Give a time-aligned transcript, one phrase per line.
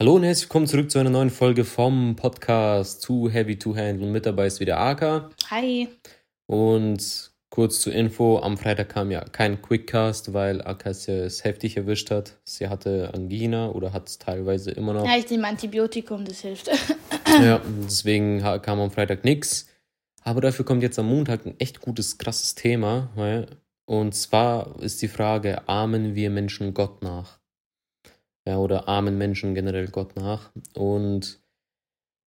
[0.00, 4.06] Hallo und herzlich willkommen zurück zu einer neuen Folge vom Podcast Too Heavy to Handle.
[4.06, 5.28] Und mit dabei ist wieder Aka.
[5.50, 5.88] Hi.
[6.46, 12.12] Und kurz zur Info, am Freitag kam ja kein Quickcast, weil Aka es heftig erwischt
[12.12, 12.38] hat.
[12.44, 15.04] Sie hatte Angina oder hat es teilweise immer noch.
[15.04, 16.70] Ja, ich nehme Antibiotikum, das hilft.
[17.42, 19.66] ja, deswegen kam am Freitag nichts.
[20.22, 23.10] Aber dafür kommt jetzt am Montag ein echt gutes, krasses Thema.
[23.84, 27.40] Und zwar ist die Frage, ahmen wir Menschen Gott nach?
[28.48, 30.50] Ja, oder armen Menschen generell Gott nach.
[30.74, 31.38] Und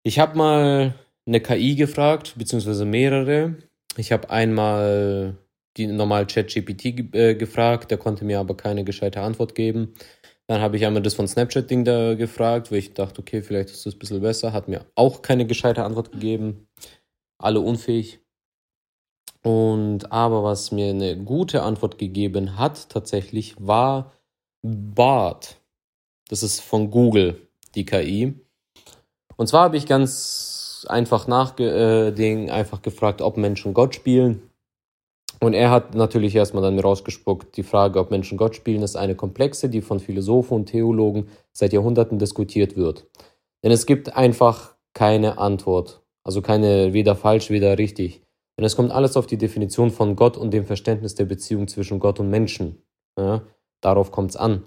[0.04, 0.94] ich habe mal
[1.26, 3.56] eine KI gefragt, beziehungsweise mehrere.
[3.98, 5.38] Ich habe einmal
[5.76, 9.96] die normal ChatGPT äh, gefragt, der konnte mir aber keine gescheite Antwort geben.
[10.46, 13.88] Dann habe ich einmal das von Snapchat-Ding da gefragt, weil ich dachte, okay, vielleicht ist
[13.88, 14.54] das ein bisschen besser.
[14.54, 16.68] Hat mir auch keine gescheite Antwort gegeben.
[17.40, 18.20] Alle unfähig.
[19.42, 24.14] Und aber was mir eine gute Antwort gegeben hat, tatsächlich, war
[24.62, 25.63] Bart.
[26.34, 28.34] Das ist von Google, die KI.
[29.36, 34.42] Und zwar habe ich ganz einfach nach äh, den einfach gefragt, ob Menschen Gott spielen.
[35.40, 39.14] Und er hat natürlich erstmal dann rausgespuckt, die Frage, ob Menschen Gott spielen, ist eine
[39.14, 43.06] komplexe, die von Philosophen und Theologen seit Jahrhunderten diskutiert wird.
[43.64, 46.02] Denn es gibt einfach keine Antwort.
[46.24, 48.24] Also keine weder falsch, weder richtig.
[48.58, 52.00] Denn es kommt alles auf die Definition von Gott und dem Verständnis der Beziehung zwischen
[52.00, 52.82] Gott und Menschen.
[53.20, 53.44] Ja,
[53.82, 54.64] darauf kommt es an.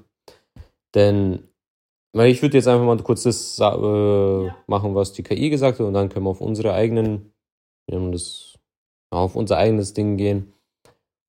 [0.94, 1.48] Denn
[2.16, 5.86] weil ich würde jetzt einfach mal kurz das äh, machen, was die KI gesagt hat,
[5.86, 7.34] und dann können wir auf unsere eigenen,
[7.86, 8.58] das,
[9.10, 10.54] auf unser eigenes Ding gehen.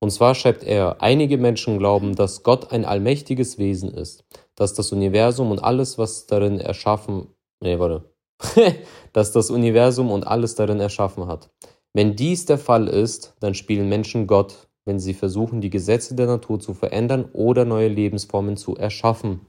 [0.00, 4.90] Und zwar schreibt er, einige Menschen glauben, dass Gott ein allmächtiges Wesen ist, dass das
[4.92, 7.26] Universum und alles, was darin erschaffen,
[7.60, 8.10] nee, warte,
[9.12, 11.50] dass das Universum und alles darin erschaffen hat.
[11.92, 16.26] Wenn dies der Fall ist, dann spielen Menschen Gott, wenn sie versuchen, die Gesetze der
[16.26, 19.40] Natur zu verändern oder neue Lebensformen zu erschaffen.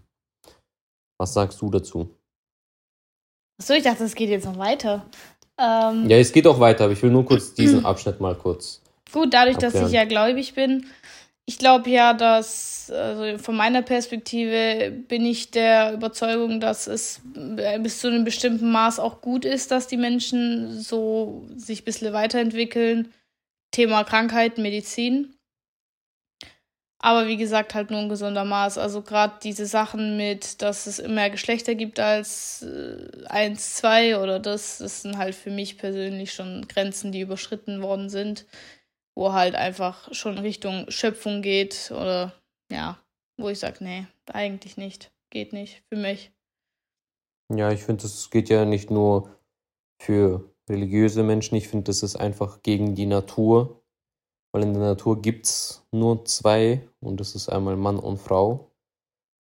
[1.20, 2.10] Was sagst du dazu?
[3.60, 5.06] Achso, ich dachte, es geht jetzt noch weiter.
[5.58, 8.82] Ähm, ja, es geht auch weiter, aber ich will nur kurz diesen Abschnitt mal kurz.
[9.12, 9.74] Gut, dadurch, abklären.
[9.74, 10.88] dass ich ja gläubig bin.
[11.46, 17.22] Ich glaube ja, dass, also von meiner Perspektive bin ich der Überzeugung, dass es
[17.80, 22.14] bis zu einem bestimmten Maß auch gut ist, dass die Menschen so sich ein bisschen
[22.14, 23.12] weiterentwickeln.
[23.72, 25.34] Thema Krankheit, Medizin.
[27.02, 28.78] Aber wie gesagt, halt nur ein gesunder Maß.
[28.78, 34.40] Also gerade diese Sachen mit, dass es mehr Geschlechter gibt als äh, eins, zwei oder
[34.40, 38.46] das, das sind halt für mich persönlich schon Grenzen, die überschritten worden sind,
[39.16, 42.34] wo halt einfach schon Richtung Schöpfung geht oder
[42.70, 43.00] ja,
[43.38, 46.34] wo ich sage, nee, eigentlich nicht, geht nicht für mich.
[47.52, 49.40] Ja, ich finde, es geht ja nicht nur
[50.02, 53.79] für religiöse Menschen, ich finde, das ist einfach gegen die Natur
[54.52, 58.72] weil in der Natur gibt es nur zwei und das ist einmal Mann und Frau.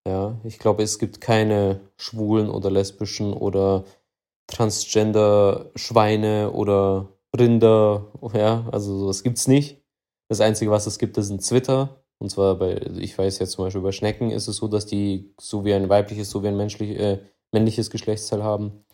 [0.08, 3.84] Ja, ich glaube, es gibt keine schwulen oder lesbischen oder
[4.48, 8.08] transgender Schweine oder Rinder.
[8.34, 9.82] Ja, also sowas gibt es nicht.
[10.30, 12.04] Das Einzige, was es gibt, ist ein Zwitter.
[12.20, 15.34] Und zwar bei, ich weiß jetzt zum Beispiel bei Schnecken ist es so, dass die
[15.40, 17.20] so wie ein weibliches, so wie ein menschlich, äh,
[17.52, 18.86] männliches Geschlechtsteil haben.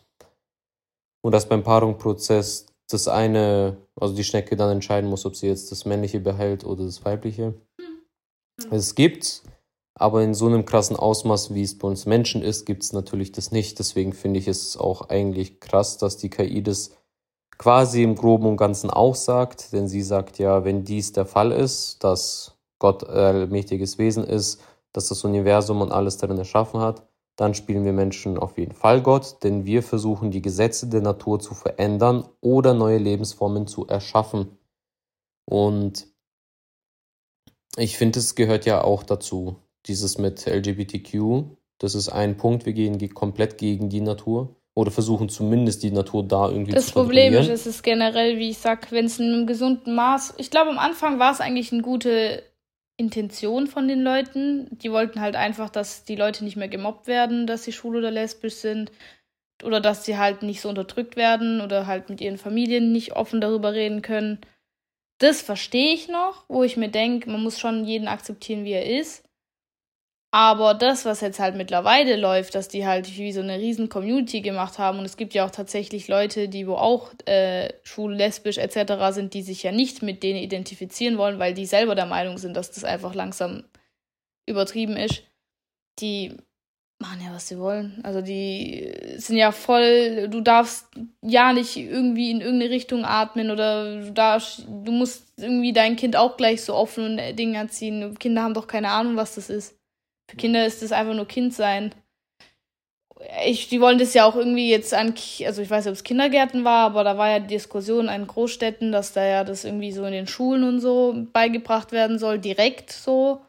[1.21, 5.71] Und dass beim Paarungsprozess das eine, also die Schnecke dann entscheiden muss, ob sie jetzt
[5.71, 7.53] das männliche behält oder das weibliche.
[7.79, 8.71] Mhm.
[8.71, 9.43] Es gibt,
[9.95, 13.31] aber in so einem krassen Ausmaß, wie es bei uns Menschen ist, gibt es natürlich
[13.31, 13.79] das nicht.
[13.79, 16.91] Deswegen finde ich es auch eigentlich krass, dass die KI das
[17.57, 21.51] quasi im Groben und Ganzen auch sagt, denn sie sagt ja, wenn dies der Fall
[21.51, 24.61] ist, dass Gott ein mächtiges Wesen ist,
[24.91, 29.01] dass das Universum und alles darin erschaffen hat, dann spielen wir Menschen auf jeden Fall
[29.01, 34.57] Gott, denn wir versuchen die Gesetze der Natur zu verändern oder neue Lebensformen zu erschaffen.
[35.45, 36.07] Und
[37.75, 39.57] ich finde, es gehört ja auch dazu,
[39.87, 41.45] dieses mit LGBTQ.
[41.79, 46.23] Das ist ein Punkt, wir gehen komplett gegen die Natur oder versuchen zumindest die Natur
[46.23, 49.19] da irgendwie das zu Das Problem ist, es ist generell, wie ich sag, wenn es
[49.19, 52.43] in einem gesunden Maß, ich glaube am Anfang war es eigentlich eine gute
[53.03, 54.67] Intention von den Leuten.
[54.79, 58.11] Die wollten halt einfach, dass die Leute nicht mehr gemobbt werden, dass sie schwul oder
[58.11, 58.91] lesbisch sind.
[59.63, 63.39] Oder dass sie halt nicht so unterdrückt werden oder halt mit ihren Familien nicht offen
[63.39, 64.39] darüber reden können.
[65.19, 68.99] Das verstehe ich noch, wo ich mir denke, man muss schon jeden akzeptieren, wie er
[68.99, 69.23] ist.
[70.35, 74.41] Aber das, was jetzt halt mittlerweile läuft, dass die halt wie so eine riesen Community
[74.41, 78.57] gemacht haben und es gibt ja auch tatsächlich Leute, die wo auch äh, schwul, lesbisch
[78.57, 79.13] etc.
[79.13, 82.57] sind, die sich ja nicht mit denen identifizieren wollen, weil die selber der Meinung sind,
[82.57, 83.65] dass das einfach langsam
[84.47, 85.21] übertrieben ist.
[85.99, 86.35] Die
[86.97, 87.99] machen ja, was sie wollen.
[88.01, 90.87] Also die sind ja voll, du darfst
[91.21, 96.15] ja nicht irgendwie in irgendeine Richtung atmen oder du darfst, du musst irgendwie dein Kind
[96.15, 98.17] auch gleich so offen und Dinge erziehen.
[98.17, 99.75] Kinder haben doch keine Ahnung, was das ist.
[100.27, 101.93] Für Kinder ist es einfach nur Kind sein.
[103.45, 105.13] ich, die wollen das ja auch irgendwie jetzt an,
[105.45, 108.27] also ich weiß nicht, ob es Kindergärten war, aber da war ja die Diskussion an
[108.27, 112.39] Großstädten, dass da ja das irgendwie so in den Schulen und so beigebracht werden soll,
[112.39, 113.41] direkt so.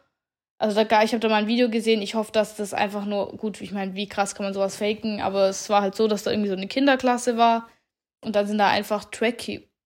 [0.57, 3.35] Also da, ich habe da mal ein Video gesehen, ich hoffe, dass das einfach nur,
[3.35, 6.23] gut, ich meine, wie krass kann man sowas faken, aber es war halt so, dass
[6.23, 7.67] da irgendwie so eine Kinderklasse war
[8.21, 9.35] und dann sind da einfach Drag,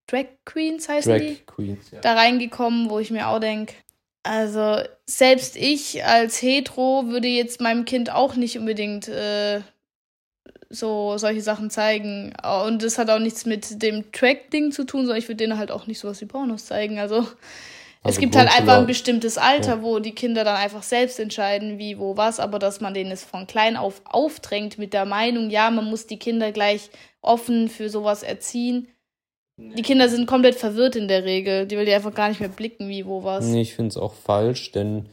[0.06, 2.02] Drag Queens, heißen Drag die, Queens, ja.
[2.02, 3.74] da reingekommen, wo ich mir auch denke,
[4.24, 9.62] also selbst ich als Hetero würde jetzt meinem Kind auch nicht unbedingt äh,
[10.70, 12.34] so solche Sachen zeigen.
[12.68, 15.72] Und das hat auch nichts mit dem Track-Ding zu tun, sondern ich würde denen halt
[15.72, 17.00] auch nicht sowas wie Pornos zeigen.
[17.00, 17.36] Also, also
[18.04, 19.82] es gibt halt einfach ein bestimmtes Alter, ja.
[19.82, 23.24] wo die Kinder dann einfach selbst entscheiden, wie, wo, was, aber dass man denen es
[23.24, 26.92] von klein auf aufdrängt mit der Meinung, ja, man muss die Kinder gleich
[27.22, 28.88] offen für sowas erziehen.
[29.60, 31.68] Die Kinder sind komplett verwirrt in der Regel.
[31.68, 33.46] Die will die einfach gar nicht mehr blicken, wie, wo, was.
[33.46, 35.10] Nee, ich finde es auch falsch, denn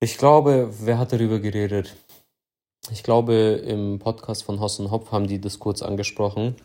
[0.00, 1.96] ich glaube, wer hat darüber geredet?
[2.90, 6.56] Ich glaube, im Podcast von Hoss und Hopf haben die das kurz angesprochen.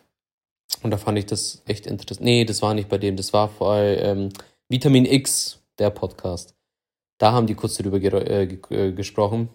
[0.83, 2.25] Und da fand ich das echt interessant.
[2.25, 4.29] Nee, das war nicht bei dem, das war bei ähm,
[4.67, 6.55] Vitamin X, der Podcast.
[7.17, 9.49] Da haben die kurz darüber äh, äh, gesprochen.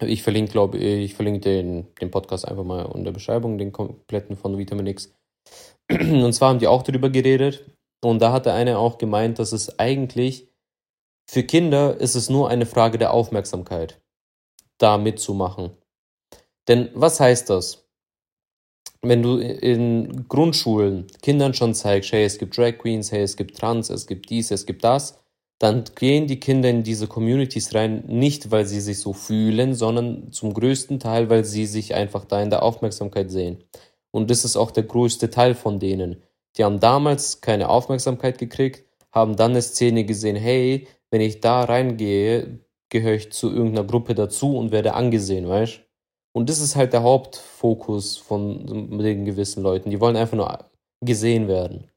[0.00, 4.36] Ich verlinke, glaube ich, verlinke den, den Podcast einfach mal in der Beschreibung, den kompletten
[4.36, 5.12] von Vitamin X.
[5.90, 7.64] Und zwar haben die auch darüber geredet.
[8.02, 10.48] Und da hat der eine auch gemeint, dass es eigentlich
[11.28, 14.00] für Kinder ist es nur eine Frage der Aufmerksamkeit
[14.78, 15.70] da mitzumachen.
[16.68, 17.84] Denn was heißt das?
[19.02, 23.58] Wenn du in Grundschulen Kindern schon zeigst, hey, es gibt Drag Queens, hey, es gibt
[23.58, 25.18] Trans, es gibt dies, es gibt das,
[25.58, 30.32] dann gehen die Kinder in diese Communities rein, nicht weil sie sich so fühlen, sondern
[30.32, 33.64] zum größten Teil, weil sie sich einfach da in der Aufmerksamkeit sehen.
[34.16, 36.22] Und das ist auch der größte Teil von denen.
[36.56, 38.82] Die haben damals keine Aufmerksamkeit gekriegt,
[39.12, 44.14] haben dann eine Szene gesehen, hey, wenn ich da reingehe, gehöre ich zu irgendeiner Gruppe
[44.14, 45.82] dazu und werde angesehen, weißt
[46.32, 49.90] Und das ist halt der Hauptfokus von den gewissen Leuten.
[49.90, 50.70] Die wollen einfach nur
[51.04, 51.90] gesehen werden.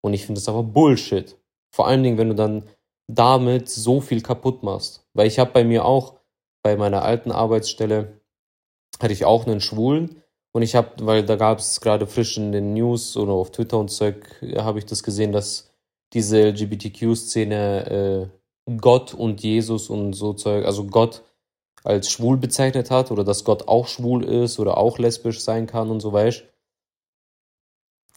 [0.00, 1.36] Und ich finde das aber Bullshit.
[1.74, 2.68] Vor allen Dingen, wenn du dann
[3.08, 5.04] damit so viel kaputt machst.
[5.12, 6.20] Weil ich habe bei mir auch,
[6.62, 8.20] bei meiner alten Arbeitsstelle,
[9.02, 10.22] hatte ich auch einen Schwulen.
[10.54, 13.76] Und ich habe, weil da gab es gerade frisch in den News oder auf Twitter
[13.76, 15.72] und Zeug, habe ich das gesehen, dass
[16.12, 18.30] diese LGBTQ-Szene
[18.68, 21.24] äh, Gott und Jesus und so Zeug, also Gott
[21.82, 25.90] als schwul bezeichnet hat oder dass Gott auch schwul ist oder auch lesbisch sein kann
[25.90, 26.44] und so weiter.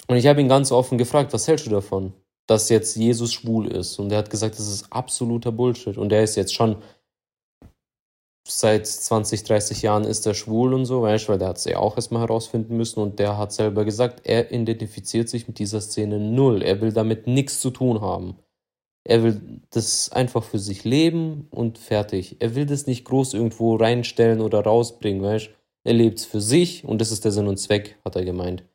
[0.08, 2.14] Und ich habe ihn ganz offen gefragt, was hältst du davon,
[2.46, 3.98] dass jetzt Jesus schwul ist?
[4.00, 5.98] Und er hat gesagt, das ist absoluter Bullshit.
[5.98, 6.78] Und er ist jetzt schon
[8.50, 11.78] seit 20, 30 Jahren ist er schwul und so, weißt, weil der hat es ja
[11.78, 16.20] auch erstmal herausfinden müssen und der hat selber gesagt, er identifiziert sich mit dieser Szene
[16.20, 16.62] null.
[16.62, 18.38] Er will damit nichts zu tun haben.
[19.04, 22.38] Er will das einfach für sich leben und fertig.
[22.40, 25.50] Er will das nicht groß irgendwo reinstellen oder rausbringen, weißt
[25.86, 28.66] Er lebt es für sich und das ist der Sinn und Zweck, hat er gemeint.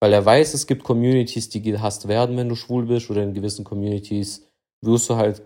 [0.00, 3.34] Weil er weiß, es gibt Communities, die gehasst werden, wenn du schwul bist, oder in
[3.34, 4.48] gewissen Communities
[4.80, 5.42] wirst du halt,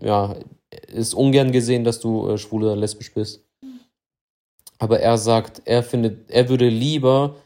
[0.00, 0.36] ja,
[0.88, 3.44] ist ungern gesehen, dass du äh, schwul oder lesbisch bist.
[4.78, 7.36] Aber er sagt, er findet, er würde lieber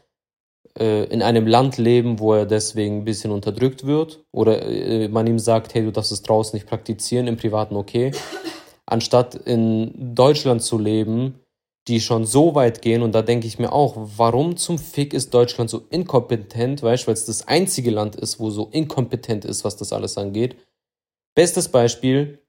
[0.77, 5.27] äh, in einem Land leben, wo er deswegen ein bisschen unterdrückt wird oder äh, man
[5.27, 8.11] ihm sagt, hey, du darfst es draußen nicht praktizieren, im Privaten okay,
[8.85, 11.39] anstatt in Deutschland zu leben,
[11.87, 15.33] die schon so weit gehen und da denke ich mir auch, warum zum Fick ist
[15.33, 19.65] Deutschland so inkompetent, weißt du, weil es das einzige Land ist, wo so inkompetent ist,
[19.65, 20.55] was das alles angeht.
[21.35, 22.39] Bestes Beispiel,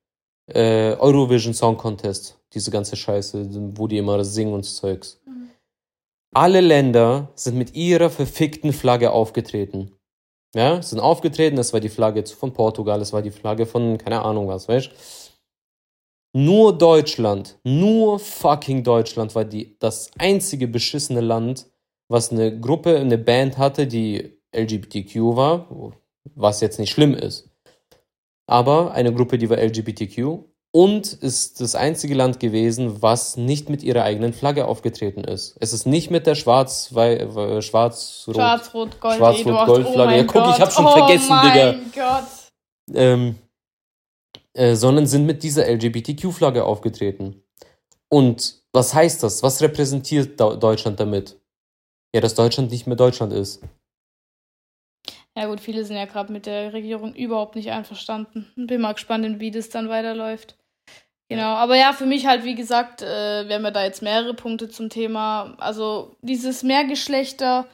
[0.46, 5.20] äh, Eurovision Song Contest, diese ganze Scheiße, wo die immer singen und Zeugs.
[6.34, 9.92] Alle Länder sind mit ihrer verfickten Flagge aufgetreten.
[10.54, 14.22] Ja, sind aufgetreten, das war die Flagge von Portugal, das war die Flagge von keine
[14.22, 14.90] Ahnung was, weißt
[16.32, 21.66] Nur Deutschland, nur fucking Deutschland war die, das einzige beschissene Land,
[22.08, 25.92] was eine Gruppe, eine Band hatte, die LGBTQ war,
[26.36, 27.50] was jetzt nicht schlimm ist.
[28.46, 33.84] Aber eine Gruppe, die war LGBTQ und ist das einzige Land gewesen, was nicht mit
[33.84, 35.56] ihrer eigenen Flagge aufgetreten ist.
[35.60, 39.88] Es ist nicht mit der schwarz äh, schwarz rot schwarz rot gold schwarz rot gold
[39.88, 40.12] Flagge.
[40.12, 40.54] Oh ja, guck, Gott.
[40.56, 41.74] ich hab schon oh vergessen, mein Digga.
[41.94, 42.24] Gott.
[42.92, 43.38] Ähm,
[44.52, 47.42] äh, sondern sind mit dieser LGBTQ Flagge aufgetreten.
[48.08, 49.44] Und was heißt das?
[49.44, 51.40] Was repräsentiert Deutschland damit?
[52.14, 53.62] Ja, dass Deutschland nicht mehr Deutschland ist.
[55.36, 58.52] Ja gut, viele sind ja gerade mit der Regierung überhaupt nicht einverstanden.
[58.56, 60.56] Bin mal gespannt, wie das dann weiterläuft.
[61.28, 64.34] Genau, aber ja, für mich halt, wie gesagt, äh, wir haben ja da jetzt mehrere
[64.34, 65.54] Punkte zum Thema.
[65.58, 67.66] Also dieses Mehrgeschlechter.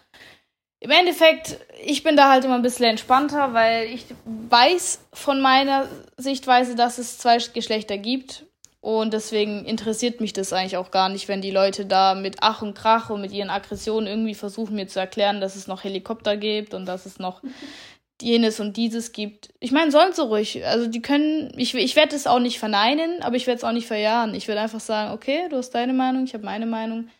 [0.83, 5.89] Im Endeffekt, ich bin da halt immer ein bisschen entspannter, weil ich weiß von meiner
[6.17, 8.47] Sichtweise, dass es zwei Geschlechter gibt.
[8.83, 12.63] Und deswegen interessiert mich das eigentlich auch gar nicht, wenn die Leute da mit Ach
[12.63, 16.39] und Krach und mit ihren Aggressionen irgendwie versuchen, mir zu erklären, dass es noch Helikopter
[16.39, 17.43] gibt und dass es noch
[18.23, 19.51] jenes und dieses gibt.
[19.61, 20.65] Ich meine, sollen sie ruhig.
[20.67, 23.73] Also die können, ich, ich werde es auch nicht verneinen, aber ich werde es auch
[23.73, 24.35] nicht verjahren.
[24.35, 27.11] Ich werde einfach sagen, okay, du hast deine Meinung, ich habe meine Meinung.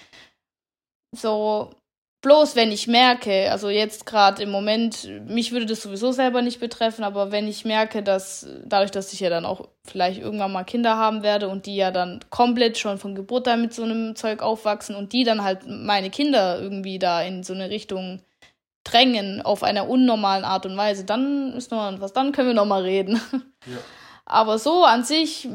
[1.15, 1.71] So,
[2.23, 6.61] bloß wenn ich merke, also jetzt gerade im Moment, mich würde das sowieso selber nicht
[6.61, 10.65] betreffen, aber wenn ich merke, dass dadurch, dass ich ja dann auch vielleicht irgendwann mal
[10.65, 14.17] Kinder haben werde und die ja dann komplett schon von Geburt an mit so einem
[14.17, 18.21] Zeug aufwachsen und die dann halt meine Kinder irgendwie da in so eine Richtung
[18.85, 22.67] drängen auf einer unnormalen Art und Weise, dann ist noch was, dann können wir noch
[22.67, 23.21] mal reden.
[23.67, 23.79] Ja.
[24.33, 25.49] Aber so an sich,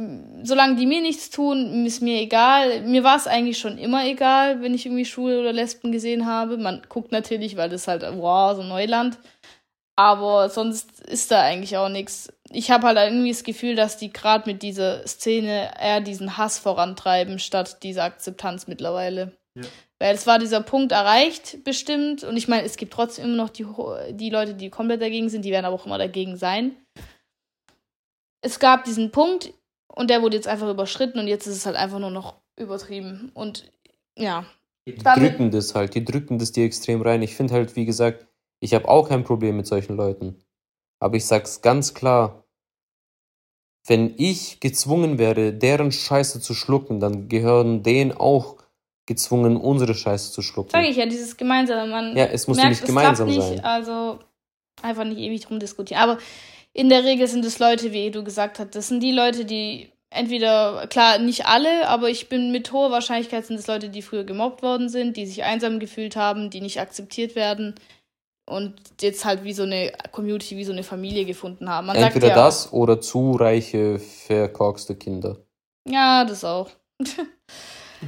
[0.43, 2.81] solange die mir nichts tun, ist mir egal.
[2.81, 6.57] Mir war es eigentlich schon immer egal, wenn ich irgendwie Schwule oder Lesben gesehen habe.
[6.57, 9.17] Man guckt natürlich, weil das halt, wow, so Neuland.
[9.95, 12.33] Aber sonst ist da eigentlich auch nichts.
[12.49, 16.59] Ich habe halt irgendwie das Gefühl, dass die gerade mit dieser Szene eher diesen Hass
[16.59, 19.31] vorantreiben, statt diese Akzeptanz mittlerweile.
[19.57, 19.63] Ja.
[19.99, 22.25] Weil es war dieser Punkt erreicht, bestimmt.
[22.25, 23.65] Und ich meine, es gibt trotzdem immer noch die,
[24.09, 26.75] die Leute, die komplett dagegen sind, die werden aber auch immer dagegen sein
[28.41, 29.53] es gab diesen Punkt
[29.87, 33.31] und der wurde jetzt einfach überschritten und jetzt ist es halt einfach nur noch übertrieben.
[33.33, 33.71] Und
[34.17, 34.45] ja.
[34.87, 37.23] Die drücken das halt, die drücken das dir extrem rein.
[37.23, 38.27] Ich finde halt, wie gesagt,
[38.59, 40.43] ich habe auch kein Problem mit solchen Leuten.
[40.99, 42.45] Aber ich sag's ganz klar,
[43.87, 48.57] wenn ich gezwungen wäre, deren Scheiße zu schlucken, dann gehören denen auch
[49.05, 50.71] gezwungen, unsere Scheiße zu schlucken.
[50.71, 51.89] Sag ich ja, dieses Gemeinsame.
[51.89, 53.59] Man ja, es muss merkt, nicht gemeinsam nicht, sein.
[53.63, 54.19] Also
[54.81, 56.01] einfach nicht ewig drum diskutieren.
[56.01, 56.17] Aber
[56.75, 59.93] in der Regel sind es Leute, wie du gesagt hast, das sind die Leute, die
[60.09, 64.25] entweder, klar, nicht alle, aber ich bin mit hoher Wahrscheinlichkeit sind es Leute, die früher
[64.25, 67.75] gemobbt worden sind, die sich einsam gefühlt haben, die nicht akzeptiert werden
[68.45, 71.87] und jetzt halt wie so eine Community, wie so eine Familie gefunden haben.
[71.87, 75.37] Man Entweder ja das oder zu reiche, verkorkste Kinder.
[75.87, 76.69] Ja, das auch.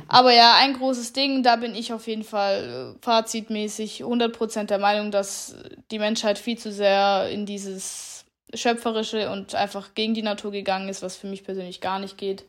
[0.10, 4.78] Aber ja, ein großes Ding, da bin ich auf jeden Fall äh, fazitmäßig 100% der
[4.78, 5.56] Meinung, dass
[5.90, 8.17] die Menschheit viel zu sehr in dieses
[8.54, 12.46] Schöpferische und einfach gegen die Natur gegangen ist, was für mich persönlich gar nicht geht.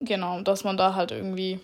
[0.00, 1.60] Genau, dass man da halt irgendwie.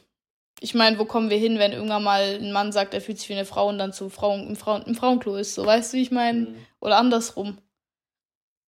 [0.61, 3.29] Ich meine, wo kommen wir hin, wenn irgendwann mal ein Mann sagt, er fühlt sich
[3.29, 5.55] wie eine Frau und dann zu Frauen im, Frauen, im Frauenklo ist?
[5.55, 6.41] So, weißt du, wie ich meine?
[6.41, 6.67] Mhm.
[6.81, 7.59] Oder andersrum.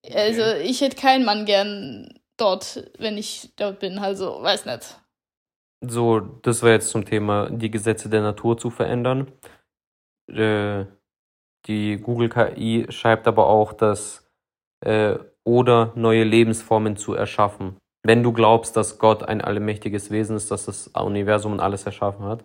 [0.05, 0.15] Okay.
[0.15, 3.99] Also, ich hätte keinen Mann gern dort, wenn ich dort bin.
[3.99, 4.97] Also, weiß nicht.
[5.81, 9.31] So, das war jetzt zum Thema, die Gesetze der Natur zu verändern.
[10.27, 10.85] Äh,
[11.67, 14.29] die Google KI schreibt aber auch, dass
[14.83, 17.77] äh, oder neue Lebensformen zu erschaffen.
[18.03, 22.25] Wenn du glaubst, dass Gott ein allmächtiges Wesen ist, dass das Universum und alles erschaffen
[22.25, 22.43] hat,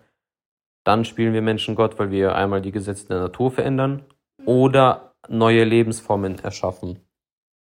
[0.84, 4.04] dann spielen wir Menschen Gott, weil wir einmal die Gesetze der Natur verändern
[4.44, 7.00] oder neue Lebensformen erschaffen.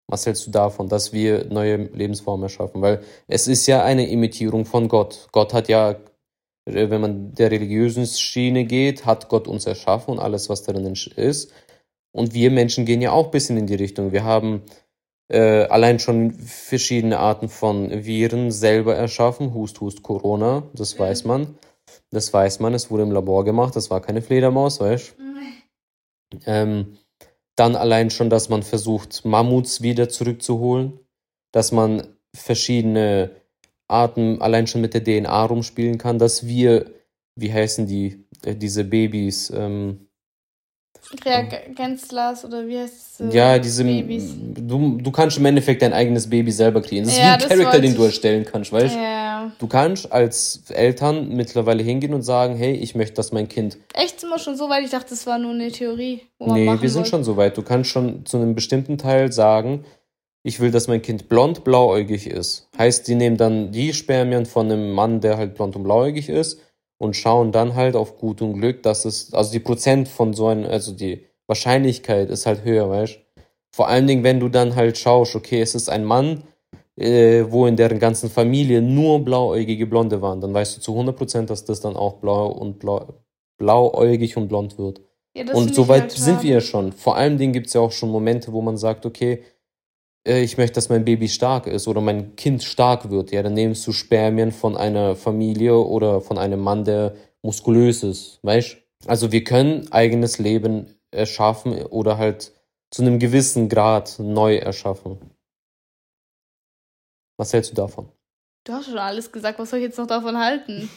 [0.07, 2.81] Was hältst du davon, dass wir neue Lebensformen erschaffen?
[2.81, 5.29] Weil es ist ja eine Imitierung von Gott.
[5.31, 5.95] Gott hat ja
[6.65, 11.51] wenn man der religiösen Schiene geht, hat Gott uns erschaffen und alles, was darin ist.
[12.11, 14.11] Und wir Menschen gehen ja auch ein bisschen in die Richtung.
[14.11, 14.63] Wir haben
[15.29, 19.53] äh, allein schon verschiedene Arten von Viren selber erschaffen.
[19.53, 20.99] Hust, Hust, Corona, das mhm.
[20.99, 21.57] weiß man.
[22.11, 25.23] Das weiß man, es wurde im Labor gemacht, das war keine Fledermaus, weißt du?
[25.23, 26.39] Mhm.
[26.45, 26.97] Ähm,
[27.55, 30.99] dann allein schon, dass man versucht, Mammuts wieder zurückzuholen,
[31.51, 33.31] dass man verschiedene
[33.93, 36.91] Arten allein schon mit der DNA rumspielen kann, dass wir,
[37.35, 40.07] wie heißen die, äh, diese Babys, ähm,
[41.25, 43.33] Reagenzglas oder wie heißt es?
[43.33, 43.83] Äh, ja, diese.
[43.83, 44.35] Babys.
[44.55, 47.03] Du, du kannst im Endeffekt dein eigenes Baby selber kriegen.
[47.03, 48.99] Das ist ja, wie ein Charakter, den du erstellen kannst, weißt du?
[48.99, 49.51] Ja.
[49.59, 53.77] Du kannst als Eltern mittlerweile hingehen und sagen: Hey, ich möchte, dass mein Kind.
[53.93, 54.83] Echt sind wir schon so weit?
[54.83, 56.21] Ich dachte, das war nur eine Theorie.
[56.39, 57.09] Nee, wir sind wollte.
[57.09, 57.57] schon so weit.
[57.57, 59.83] Du kannst schon zu einem bestimmten Teil sagen:
[60.43, 62.69] ich will, dass mein Kind blond blauäugig ist.
[62.77, 66.59] Heißt, die nehmen dann die Spermien von einem Mann, der halt blond und blauäugig ist
[66.97, 70.47] und schauen dann halt auf Gut und Glück, dass es, also die Prozent von so
[70.47, 73.19] einem, also die Wahrscheinlichkeit ist halt höher, weißt
[73.71, 76.43] Vor allen Dingen, wenn du dann halt schaust, okay, es ist ein Mann,
[76.95, 81.15] äh, wo in deren ganzen Familie nur blauäugige Blonde waren, dann weißt du zu 100
[81.15, 83.07] Prozent, dass das dann auch blau und blau,
[83.57, 85.01] blauäugig und blond wird.
[85.35, 86.91] Ja, und so weit halt sind wir ja schon.
[86.91, 89.41] Vor allen Dingen gibt es ja auch schon Momente, wo man sagt, okay,
[90.25, 93.85] ich möchte, dass mein Baby stark ist oder mein Kind stark wird, ja, dann nimmst
[93.85, 98.77] du Spermien von einer Familie oder von einem Mann, der muskulös ist, weißt?
[99.05, 102.53] Also wir können eigenes Leben erschaffen oder halt
[102.89, 105.19] zu einem gewissen Grad neu erschaffen.
[107.37, 108.09] Was hältst du davon?
[108.65, 110.89] Du hast schon alles gesagt, was soll ich jetzt noch davon halten?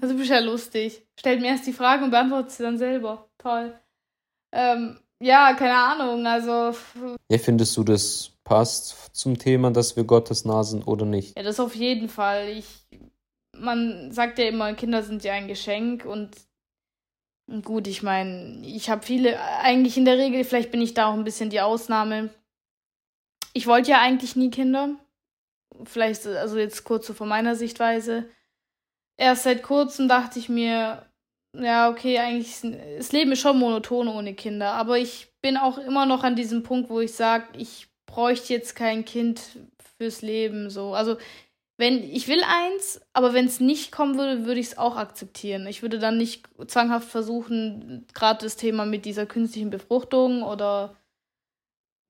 [0.00, 1.06] Also bist ja lustig.
[1.18, 3.28] Stellt mir erst die Frage und beantwortet sie dann selber.
[3.38, 3.78] Toll.
[4.52, 6.76] Ähm, ja, keine Ahnung, also.
[7.30, 11.36] Ja, findest du das passt zum Thema, dass wir Gottes nah sind oder nicht.
[11.36, 12.50] Ja, das auf jeden Fall.
[12.50, 12.86] Ich,
[13.56, 16.36] man sagt ja immer, Kinder sind ja ein Geschenk und
[17.62, 21.14] gut, ich meine, ich habe viele, eigentlich in der Regel, vielleicht bin ich da auch
[21.14, 22.30] ein bisschen die Ausnahme.
[23.52, 24.96] Ich wollte ja eigentlich nie Kinder.
[25.84, 28.28] Vielleicht, also jetzt kurz so von meiner Sichtweise.
[29.16, 31.06] Erst seit kurzem dachte ich mir,
[31.56, 32.60] ja, okay, eigentlich,
[32.96, 36.62] das Leben ist schon monoton ohne Kinder, aber ich bin auch immer noch an diesem
[36.62, 39.40] Punkt, wo ich sage, ich bräuchte jetzt kein Kind
[39.96, 40.94] fürs Leben, so.
[40.94, 41.16] Also,
[41.76, 45.66] wenn, ich will eins, aber wenn es nicht kommen würde, würde ich es auch akzeptieren.
[45.66, 50.96] Ich würde dann nicht zwanghaft versuchen, gerade das Thema mit dieser künstlichen Befruchtung oder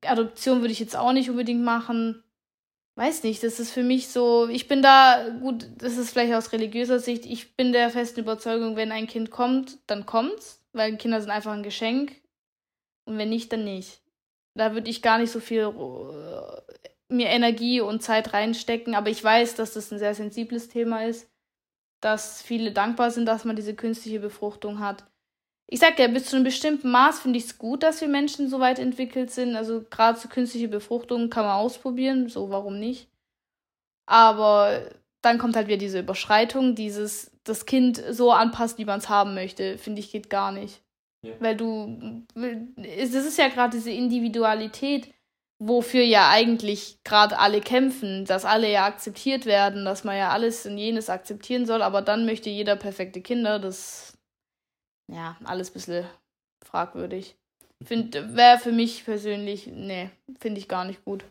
[0.04, 2.24] Adoption würde ich jetzt auch nicht unbedingt machen
[2.96, 6.52] weiß nicht, das ist für mich so, ich bin da, gut, das ist vielleicht aus
[6.52, 11.20] religiöser Sicht, ich bin der festen Überzeugung, wenn ein Kind kommt, dann kommt's, weil Kinder
[11.20, 12.12] sind einfach ein Geschenk
[13.04, 14.00] und wenn nicht, dann nicht.
[14.54, 19.22] Da würde ich gar nicht so viel äh, mir Energie und Zeit reinstecken, aber ich
[19.22, 21.28] weiß, dass das ein sehr sensibles Thema ist,
[22.00, 25.04] dass viele dankbar sind, dass man diese künstliche Befruchtung hat
[25.66, 28.48] ich sag ja, bis zu einem bestimmten Maß finde ich es gut, dass wir Menschen
[28.48, 29.56] so weit entwickelt sind.
[29.56, 33.08] Also gerade so künstliche Befruchtung kann man ausprobieren, so warum nicht.
[34.06, 34.90] Aber
[35.22, 39.34] dann kommt halt wieder diese Überschreitung, dieses das Kind so anpasst, wie man es haben
[39.34, 40.82] möchte, finde ich geht gar nicht.
[41.24, 41.32] Ja.
[41.40, 45.12] Weil du, das ist ja gerade diese Individualität,
[45.58, 50.66] wofür ja eigentlich gerade alle kämpfen, dass alle ja akzeptiert werden, dass man ja alles
[50.66, 54.18] und jenes akzeptieren soll, aber dann möchte jeder perfekte Kinder, das
[55.10, 56.06] ja, alles ein bisschen
[56.64, 57.36] fragwürdig.
[57.80, 61.24] Wäre für mich persönlich, nee, finde ich gar nicht gut.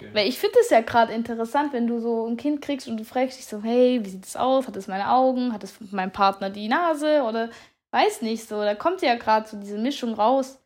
[0.00, 0.10] Okay.
[0.14, 3.04] Weil ich finde es ja gerade interessant, wenn du so ein Kind kriegst und du
[3.04, 4.66] fragst dich so, hey, wie sieht es aus?
[4.66, 5.52] Hat es meine Augen?
[5.52, 7.22] Hat es mein Partner die Nase?
[7.22, 7.50] Oder
[7.92, 8.62] weiß nicht so.
[8.62, 10.58] Da kommt ja gerade so diese Mischung raus.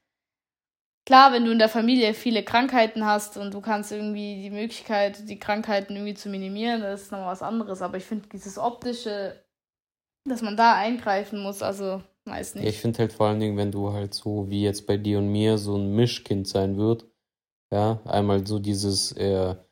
[1.04, 5.28] Klar, wenn du in der Familie viele Krankheiten hast und du kannst irgendwie die Möglichkeit,
[5.28, 7.82] die Krankheiten irgendwie zu minimieren, das ist nochmal was anderes.
[7.82, 9.46] Aber ich finde dieses optische
[10.26, 12.64] dass man da eingreifen muss, also weiß nicht.
[12.64, 15.18] Ja, ich finde halt vor allen Dingen, wenn du halt so wie jetzt bei dir
[15.18, 17.06] und mir so ein Mischkind sein wird,
[17.72, 19.66] ja, einmal so dieses eher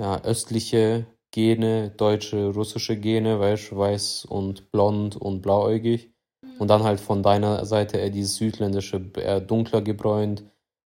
[0.00, 6.11] ja, östliche Gene, deutsche, russische Gene, weißt weiß und blond und blauäugig.
[6.58, 10.42] Und dann halt von deiner Seite eher dieses südländische, eher dunkler gebräunt,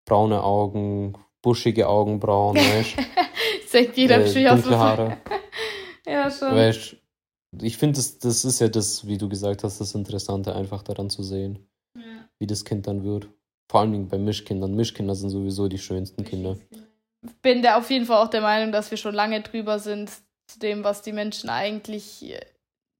[0.06, 2.96] braune Augen, buschige Augenbrauen, weißt
[3.68, 5.18] Sagt jeder äh, dunkle Haare.
[6.06, 6.56] ja, schon.
[6.56, 6.98] Weißt
[7.62, 11.10] ich finde, das, das ist ja das, wie du gesagt hast, das Interessante, einfach daran
[11.10, 12.02] zu sehen, ja.
[12.40, 13.30] wie das Kind dann wird.
[13.70, 14.76] Vor allem bei Mischkindern.
[14.76, 16.58] Mischkinder sind sowieso die schönsten Kinder.
[17.24, 20.12] Ich bin da auf jeden Fall auch der Meinung, dass wir schon lange drüber sind
[20.48, 22.36] zu dem, was die Menschen eigentlich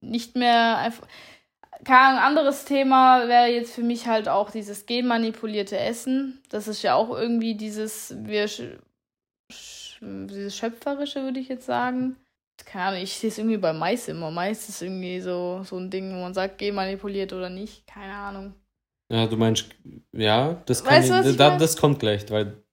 [0.00, 1.06] nicht mehr einfach.
[1.84, 6.40] Kein anderes Thema wäre jetzt für mich halt auch dieses genmanipulierte Essen.
[6.48, 8.46] Das ist ja auch irgendwie dieses, wir,
[10.00, 12.16] dieses Schöpferische, würde ich jetzt sagen
[12.64, 14.30] keine Ahnung, ich sehe es irgendwie bei Mais immer.
[14.30, 17.86] Mais ist irgendwie so, so ein Ding, wo man sagt, geh manipuliert oder nicht.
[17.86, 18.54] Keine Ahnung.
[19.12, 19.68] Ja, du meinst,
[20.12, 22.64] ja, das, kann weißt, ich, da, das kommt gleich, weil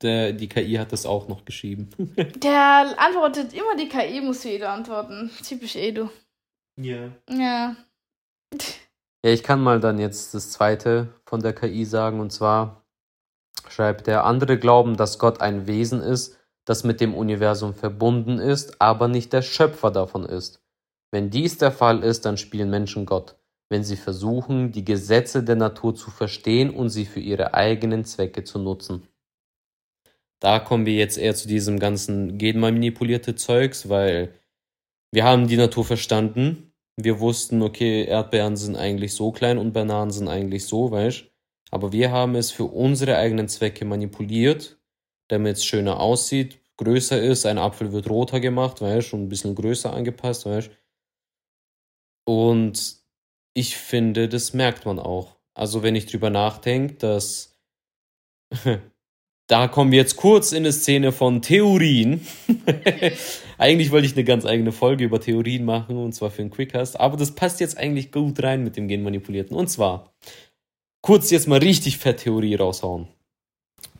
[0.00, 1.90] der, die KI hat das auch noch geschrieben.
[2.36, 5.30] der antwortet immer die KI, muss für Edu antworten.
[5.46, 6.08] Typisch Edu.
[6.76, 7.10] Ja.
[7.28, 7.76] Ja.
[9.24, 12.84] Ja, ich kann mal dann jetzt das zweite von der KI sagen, und zwar
[13.68, 18.80] schreibt der andere glauben, dass Gott ein Wesen ist, das mit dem Universum verbunden ist,
[18.80, 20.62] aber nicht der Schöpfer davon ist.
[21.12, 23.36] Wenn dies der Fall ist, dann spielen Menschen Gott,
[23.68, 28.44] wenn sie versuchen, die Gesetze der Natur zu verstehen und sie für ihre eigenen Zwecke
[28.44, 29.06] zu nutzen.
[30.40, 34.34] Da kommen wir jetzt eher zu diesem ganzen genmanipulierte Zeugs, weil
[35.12, 36.69] wir haben die Natur verstanden.
[37.04, 41.26] Wir wussten, okay, Erdbeeren sind eigentlich so klein und Bananen sind eigentlich so, weißt
[41.70, 44.78] Aber wir haben es für unsere eigenen Zwecke manipuliert,
[45.28, 47.46] damit es schöner aussieht, größer ist.
[47.46, 50.70] Ein Apfel wird roter gemacht, weißt und ein bisschen größer angepasst, weißt
[52.24, 52.96] Und
[53.54, 55.36] ich finde, das merkt man auch.
[55.54, 57.58] Also, wenn ich drüber nachdenke, dass.
[59.50, 62.24] da kommen wir jetzt kurz in eine Szene von Theorien.
[63.58, 67.00] eigentlich wollte ich eine ganz eigene Folge über Theorien machen, und zwar für einen Quickcast,
[67.00, 69.56] aber das passt jetzt eigentlich gut rein mit dem Genmanipulierten.
[69.56, 70.14] Und zwar,
[71.02, 73.08] kurz jetzt mal richtig fett Theorie raushauen.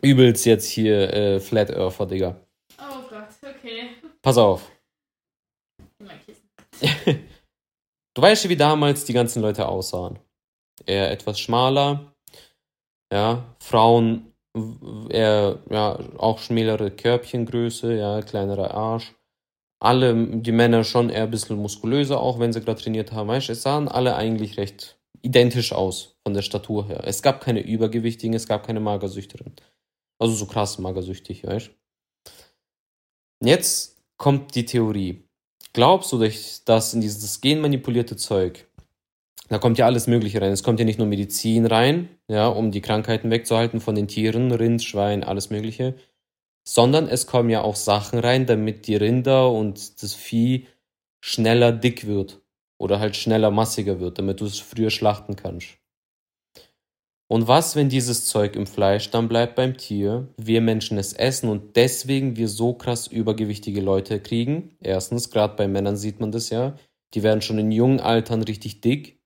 [0.02, 2.40] Übelst jetzt hier äh, Flat Earther, Digga.
[4.22, 4.70] Pass auf.
[8.14, 10.20] du weißt ja, wie damals die ganzen Leute aussahen.
[10.86, 12.14] Eher etwas schmaler.
[13.12, 14.29] Ja, Frauen
[15.08, 19.14] eher, ja, auch schmälere Körbchengröße, ja, kleinerer Arsch.
[19.82, 23.28] Alle, die Männer schon eher ein bisschen muskulöser, auch wenn sie gerade trainiert haben.
[23.28, 27.02] Weißt es sahen alle eigentlich recht identisch aus von der Statur her.
[27.04, 29.54] Es gab keine Übergewichtigen, es gab keine Magersüchtigen.
[30.18, 31.70] Also so krass magersüchtig, weißt
[33.42, 35.24] Jetzt kommt die Theorie.
[35.72, 38.68] Glaubst du, dass in dieses genmanipulierte Zeug,
[39.50, 40.52] da kommt ja alles Mögliche rein.
[40.52, 44.52] Es kommt ja nicht nur Medizin rein, ja, um die Krankheiten wegzuhalten von den Tieren,
[44.52, 45.96] Rind, Schwein, alles Mögliche,
[46.64, 50.68] sondern es kommen ja auch Sachen rein, damit die Rinder und das Vieh
[51.20, 52.40] schneller dick wird
[52.78, 55.78] oder halt schneller massiger wird, damit du es früher schlachten kannst.
[57.26, 61.48] Und was, wenn dieses Zeug im Fleisch dann bleibt beim Tier, wir Menschen es essen
[61.48, 64.76] und deswegen wir so krass übergewichtige Leute kriegen?
[64.80, 66.76] Erstens, gerade bei Männern sieht man das ja,
[67.14, 69.19] die werden schon in jungen Altern richtig dick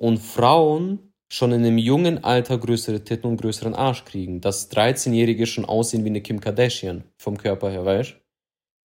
[0.00, 5.46] und Frauen schon in einem jungen Alter größere Titten und größeren Arsch kriegen, dass 13-Jährige
[5.46, 8.16] schon aussehen wie eine Kim Kardashian vom Körper her, weißt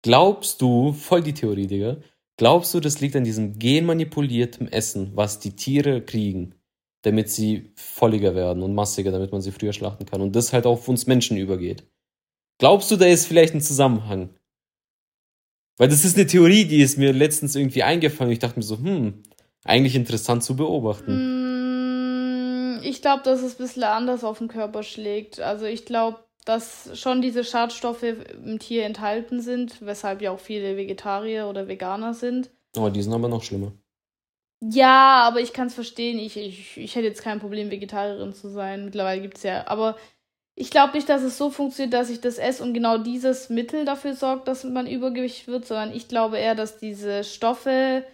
[0.02, 1.98] Glaubst du, voll die Theorie, Digga,
[2.36, 6.56] glaubst du, das liegt an diesem genmanipulierten Essen, was die Tiere kriegen?
[7.04, 10.22] damit sie volliger werden und massiger, damit man sie früher schlachten kann.
[10.22, 11.86] Und das halt auf uns Menschen übergeht.
[12.60, 14.30] Glaubst du, da ist vielleicht ein Zusammenhang?
[15.78, 18.32] Weil das ist eine Theorie, die ist mir letztens irgendwie eingefallen.
[18.32, 19.24] Ich dachte mir so, hm,
[19.64, 22.78] eigentlich interessant zu beobachten.
[22.78, 25.40] Mm, ich glaube, dass es ein bisschen anders auf den Körper schlägt.
[25.40, 30.76] Also ich glaube, dass schon diese Schadstoffe im Tier enthalten sind, weshalb ja auch viele
[30.76, 32.50] Vegetarier oder Veganer sind.
[32.76, 33.72] Aber oh, die sind aber noch schlimmer.
[34.62, 36.20] Ja, aber ich kann es verstehen.
[36.20, 38.86] Ich, ich, ich hätte jetzt kein Problem, Vegetarierin zu sein.
[38.86, 39.68] Mittlerweile gibt es ja.
[39.68, 39.98] Aber
[40.56, 43.86] ich glaube nicht, dass es so funktioniert, dass ich das esse und genau dieses Mittel
[43.86, 48.06] dafür sorgt, dass man übergewichtig wird, sondern ich glaube eher, dass diese Stoffe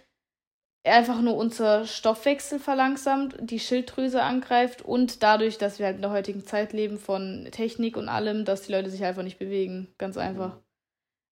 [0.84, 6.10] einfach nur unser Stoffwechsel verlangsamt, die Schilddrüse angreift und dadurch, dass wir halt in der
[6.10, 9.92] heutigen Zeit leben von Technik und allem, dass die Leute sich einfach nicht bewegen.
[9.98, 10.58] Ganz einfach.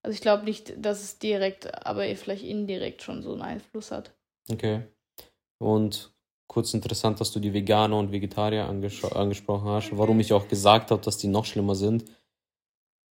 [0.02, 4.14] Also ich glaube nicht, dass es direkt, aber vielleicht indirekt schon so einen Einfluss hat.
[4.50, 4.82] Okay.
[5.58, 6.12] Und
[6.46, 10.90] kurz interessant, dass du die Veganer und Vegetarier anges angesprochen hast, warum ich auch gesagt
[10.90, 12.04] habe, dass die noch schlimmer sind.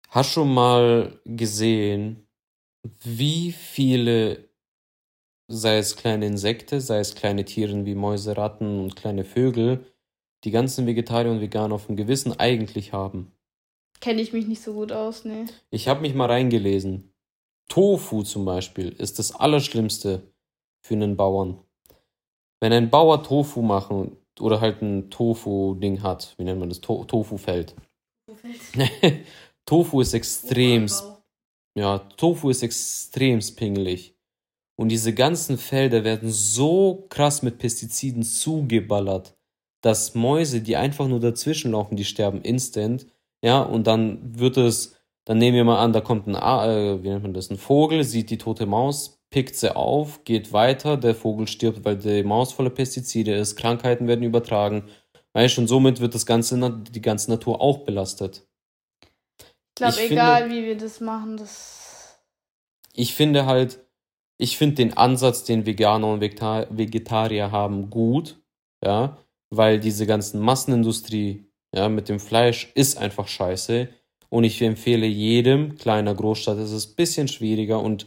[0.08, 2.26] Hast du schon mal gesehen,
[3.00, 4.48] wie viele,
[5.48, 9.86] sei es kleine Insekten, sei es kleine Tiere wie Mäuse, Ratten und kleine Vögel,
[10.44, 13.32] die ganzen Vegetarier und Veganer auf dem Gewissen eigentlich haben?
[14.00, 15.44] Kenne ich mich nicht so gut aus, nee.
[15.70, 17.12] Ich habe mich mal reingelesen.
[17.68, 20.32] Tofu zum Beispiel ist das Allerschlimmste
[20.84, 21.60] für einen Bauern.
[22.60, 26.80] Wenn ein Bauer Tofu machen oder halt ein Tofu-Ding hat, wie nennt man das?
[26.80, 27.74] To Tofu-Feld.
[29.66, 30.88] Tofu ist extrem.
[31.76, 34.11] Ja, Tofu ist extrem pingelig.
[34.82, 39.36] Und diese ganzen Felder werden so krass mit Pestiziden zugeballert,
[39.80, 43.06] dass Mäuse, die einfach nur dazwischen laufen, die sterben instant.
[43.44, 47.10] Ja, und dann wird es, dann nehmen wir mal an, da kommt ein, äh, wie
[47.10, 51.14] nennt man das, ein Vogel, sieht die tote Maus, pickt sie auf, geht weiter, der
[51.14, 54.88] Vogel stirbt, weil die Maus voller Pestizide ist, Krankheiten werden übertragen.
[55.32, 56.58] Weißt und somit wird das ganze,
[56.90, 58.48] die ganze Natur auch belastet.
[59.38, 62.18] Ich glaube, egal finde, wie wir das machen, das.
[62.94, 63.78] Ich finde halt,
[64.42, 68.42] ich finde den Ansatz, den Veganer und Vegetarier haben, gut,
[68.84, 69.16] ja,
[69.50, 73.88] weil diese ganzen Massenindustrie, ja, mit dem Fleisch ist einfach scheiße.
[74.30, 78.06] Und ich empfehle jedem, kleiner Großstadt ist es ein bisschen schwieriger und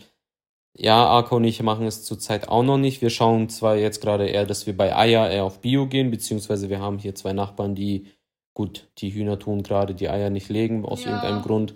[0.77, 3.01] ja, Arco und ich machen es zurzeit auch noch nicht.
[3.01, 6.69] Wir schauen zwar jetzt gerade eher, dass wir bei Eier eher auf Bio gehen, beziehungsweise
[6.69, 8.07] wir haben hier zwei Nachbarn, die,
[8.53, 11.75] gut, die Hühner tun gerade die Eier nicht legen, aus ja, irgendeinem Grund.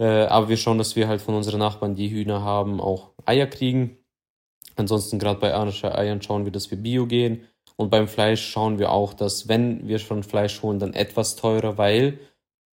[0.00, 3.46] Äh, aber wir schauen, dass wir halt von unseren Nachbarn, die Hühner haben, auch Eier
[3.46, 3.98] kriegen.
[4.76, 7.44] Ansonsten gerade bei Eiern schauen wir, dass wir Bio gehen.
[7.76, 11.78] Und beim Fleisch schauen wir auch, dass wenn wir schon Fleisch holen, dann etwas teurer,
[11.78, 12.18] weil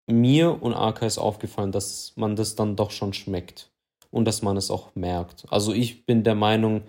[0.08, 3.72] mir und Arka ist aufgefallen, dass man das dann doch schon schmeckt
[4.12, 5.46] und dass man es auch merkt.
[5.50, 6.84] Also ich bin der Meinung,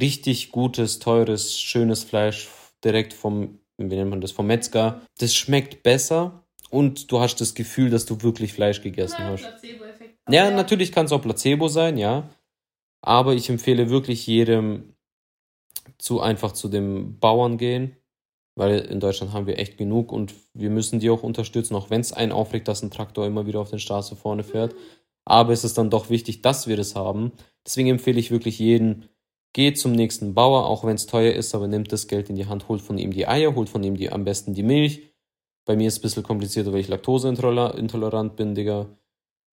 [0.00, 2.48] richtig gutes, teures, schönes Fleisch
[2.84, 7.54] direkt vom, wie nennt man das, vom Metzger, das schmeckt besser und du hast das
[7.54, 9.52] Gefühl, dass du wirklich Fleisch gegessen hast.
[10.28, 12.28] Ja, natürlich kann es auch Placebo sein, ja.
[13.02, 14.94] Aber ich empfehle wirklich jedem
[15.98, 17.96] zu einfach zu dem Bauern gehen,
[18.56, 22.00] weil in Deutschland haben wir echt genug und wir müssen die auch unterstützen, auch wenn
[22.00, 24.74] es einen aufregt, dass ein Traktor immer wieder auf den Straße vorne fährt
[25.26, 27.32] aber es ist dann doch wichtig, dass wir das haben.
[27.66, 29.08] Deswegen empfehle ich wirklich jeden,
[29.52, 32.46] geht zum nächsten Bauer, auch wenn es teuer ist, aber nimmt das Geld in die
[32.46, 35.02] Hand, holt von ihm die Eier, holt von ihm die, am besten die Milch.
[35.66, 38.86] Bei mir ist es ein bisschen komplizierter, weil ich laktoseintolerant bin, Digga.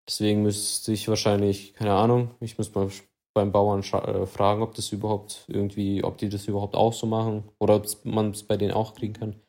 [0.06, 2.90] Deswegen müsste ich wahrscheinlich, keine Ahnung, ich müsste mal
[3.34, 7.48] beim Bauern äh, fragen, ob das überhaupt irgendwie, ob die das überhaupt auch so machen
[7.58, 9.40] oder ob man es bei denen auch kriegen kann.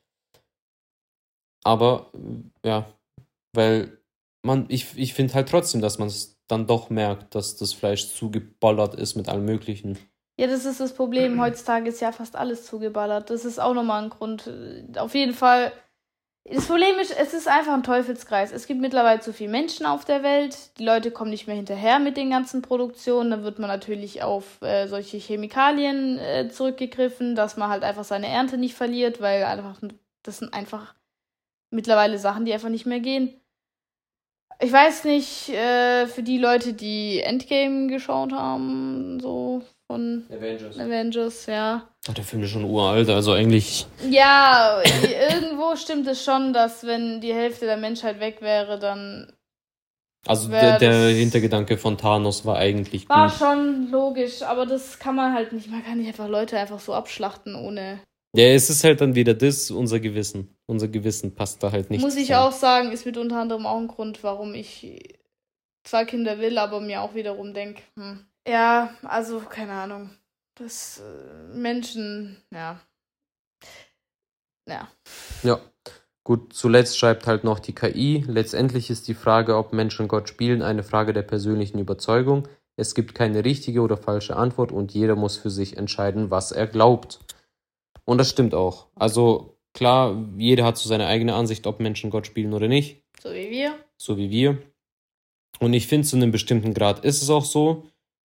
[1.66, 2.12] Aber
[2.64, 2.94] ja,
[3.54, 3.98] weil
[4.46, 8.14] man, ich, ich finde halt trotzdem, dass man es dann doch merkt, dass das Fleisch
[8.14, 9.98] zugeballert ist mit allem Möglichen.
[10.40, 11.40] Ja, das ist das Problem.
[11.40, 13.30] Heutzutage ist ja fast alles zugeballert.
[13.30, 14.52] Das ist auch nochmal ein Grund.
[14.98, 15.72] Auf jeden Fall,
[16.46, 18.52] Das Problem ist, es ist einfach ein Teufelskreis.
[18.52, 20.78] Es gibt mittlerweile zu viele Menschen auf der Welt.
[20.78, 23.32] Die Leute kommen nicht mehr hinterher mit den ganzen Produktionen.
[23.32, 28.28] Dann wird man natürlich auf äh, solche Chemikalien äh, zurückgegriffen, dass man halt einfach seine
[28.28, 29.80] Ernte nicht verliert, weil einfach
[30.24, 30.96] das sind einfach
[31.70, 33.34] mittlerweile Sachen, die einfach nicht mehr gehen.
[34.60, 41.46] Ich weiß nicht, äh, für die Leute, die Endgame geschaut haben, so von Avengers, Avengers
[41.48, 41.90] ja.
[42.08, 43.86] Ach, der Film ist schon uralt, also eigentlich.
[44.10, 49.32] Ja, irgendwo stimmt es schon, dass wenn die Hälfte der Menschheit weg wäre, dann.
[50.26, 53.38] Also der, der Hintergedanke von Thanos war eigentlich war gut.
[53.38, 55.70] Schon logisch, aber das kann man halt nicht.
[55.70, 58.00] Man kann nicht einfach Leute einfach so abschlachten ohne.
[58.36, 60.56] Ja, es ist halt dann wieder das, unser Gewissen.
[60.66, 62.02] Unser Gewissen passt da halt nicht.
[62.02, 65.14] Muss ich auch sagen, ist mit unter anderem auch ein Grund, warum ich
[65.84, 70.10] zwei Kinder will, aber mir auch wiederum denke, hm, ja, also keine Ahnung.
[70.56, 72.80] Das äh, Menschen, ja.
[74.68, 74.88] Ja.
[75.42, 75.60] Ja.
[76.26, 78.24] Gut, zuletzt schreibt halt noch die KI.
[78.28, 82.48] Letztendlich ist die Frage, ob Menschen Gott spielen, eine Frage der persönlichen Überzeugung.
[82.78, 86.68] Es gibt keine richtige oder falsche Antwort und jeder muss für sich entscheiden, was er
[86.68, 87.20] glaubt.
[88.06, 88.88] Und das stimmt auch.
[88.96, 93.04] Also klar, jeder hat so seine eigene Ansicht, ob Menschen Gott spielen oder nicht.
[93.22, 93.78] So wie wir.
[93.98, 94.58] So wie wir.
[95.60, 97.84] Und ich finde, zu einem bestimmten Grad ist es auch so.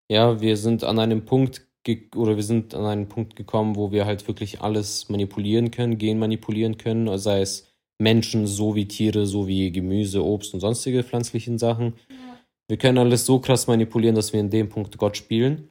[0.09, 1.68] Ja, wir sind an einem Punkt
[2.15, 6.19] oder wir sind an einen Punkt gekommen, wo wir halt wirklich alles manipulieren können, gen
[6.19, 11.59] manipulieren können, sei es Menschen so wie Tiere, so wie Gemüse, Obst und sonstige pflanzlichen
[11.59, 11.95] Sachen.
[12.09, 12.39] Ja.
[12.69, 15.71] Wir können alles so krass manipulieren, dass wir in dem Punkt Gott spielen.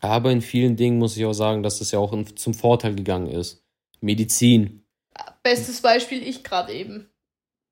[0.00, 3.28] Aber in vielen Dingen muss ich auch sagen, dass es ja auch zum Vorteil gegangen
[3.28, 3.64] ist.
[4.00, 4.84] Medizin.
[5.42, 7.10] Bestes Beispiel ich gerade eben.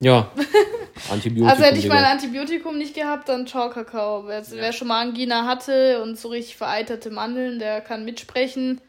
[0.03, 0.33] Ja.
[1.11, 1.49] Antibiotikum.
[1.49, 4.27] also hätte ich mein Antibiotikum nicht gehabt, dann ciao Kakao.
[4.27, 4.47] Wer, ja.
[4.53, 8.81] wer schon mal Angina hatte und so richtig vereiterte Mandeln, der kann mitsprechen.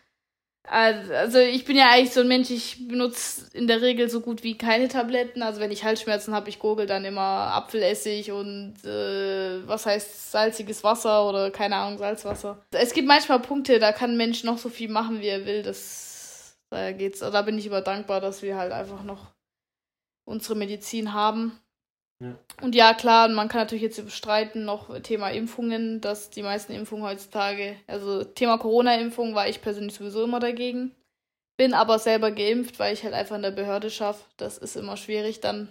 [0.72, 4.44] Also ich bin ja eigentlich so ein Mensch, ich benutze in der Regel so gut
[4.44, 5.42] wie keine Tabletten.
[5.42, 10.84] Also wenn ich Halsschmerzen habe, ich gurgel dann immer Apfelessig und äh, was heißt salziges
[10.84, 12.64] Wasser oder keine Ahnung, Salzwasser.
[12.72, 15.64] Es gibt manchmal Punkte, da kann ein Mensch noch so viel machen, wie er will.
[15.64, 17.20] Das, da geht's.
[17.20, 19.32] Da bin ich immer dankbar, dass wir halt einfach noch
[20.26, 21.60] unsere Medizin haben.
[22.22, 22.38] Ja.
[22.62, 27.06] Und ja, klar, man kann natürlich jetzt bestreiten, noch Thema Impfungen, dass die meisten Impfungen
[27.06, 30.92] heutzutage, also Thema Corona-Impfung war ich persönlich sowieso immer dagegen.
[31.58, 34.24] Bin aber selber geimpft, weil ich halt einfach in der Behörde schaffe.
[34.38, 35.70] Das ist immer schwierig dann.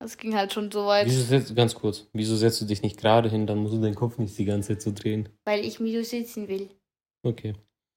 [0.00, 1.06] Das ging halt schon so weit.
[1.06, 3.94] Wieso setzt, ganz kurz, wieso setzt du dich nicht gerade hin, dann musst du deinen
[3.94, 5.28] Kopf nicht die ganze Zeit so drehen?
[5.44, 6.70] Weil ich mich so sitzen will.
[7.22, 7.54] Okay.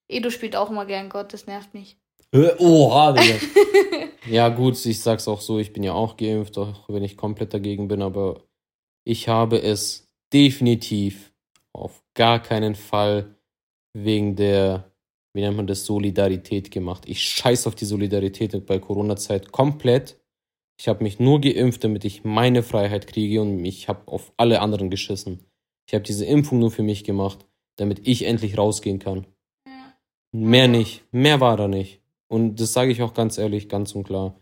[0.08, 1.98] Edo spielt auch immer gern Gott, das nervt mich.
[2.34, 3.36] Oha, Digga.
[4.30, 7.54] ja, gut, ich sag's auch so, ich bin ja auch geimpft, auch wenn ich komplett
[7.54, 8.44] dagegen bin, aber
[9.06, 11.34] ich habe es definitiv
[11.74, 13.36] auf gar keinen Fall
[13.94, 14.92] wegen der,
[15.34, 17.04] wie nennt man das, Solidarität gemacht.
[17.08, 20.20] Ich scheiß auf die Solidarität bei Corona-Zeit komplett.
[20.80, 24.62] Ich habe mich nur geimpft, damit ich meine Freiheit kriege und ich habe auf alle
[24.62, 25.40] anderen geschissen.
[25.88, 27.46] Ich habe diese Impfung nur für mich gemacht,
[27.78, 29.26] damit ich endlich rausgehen kann.
[29.66, 29.98] Ja.
[30.34, 31.04] Mehr nicht.
[31.12, 31.97] Mehr war da nicht.
[32.28, 34.36] Und das sage ich auch ganz ehrlich, ganz und klar.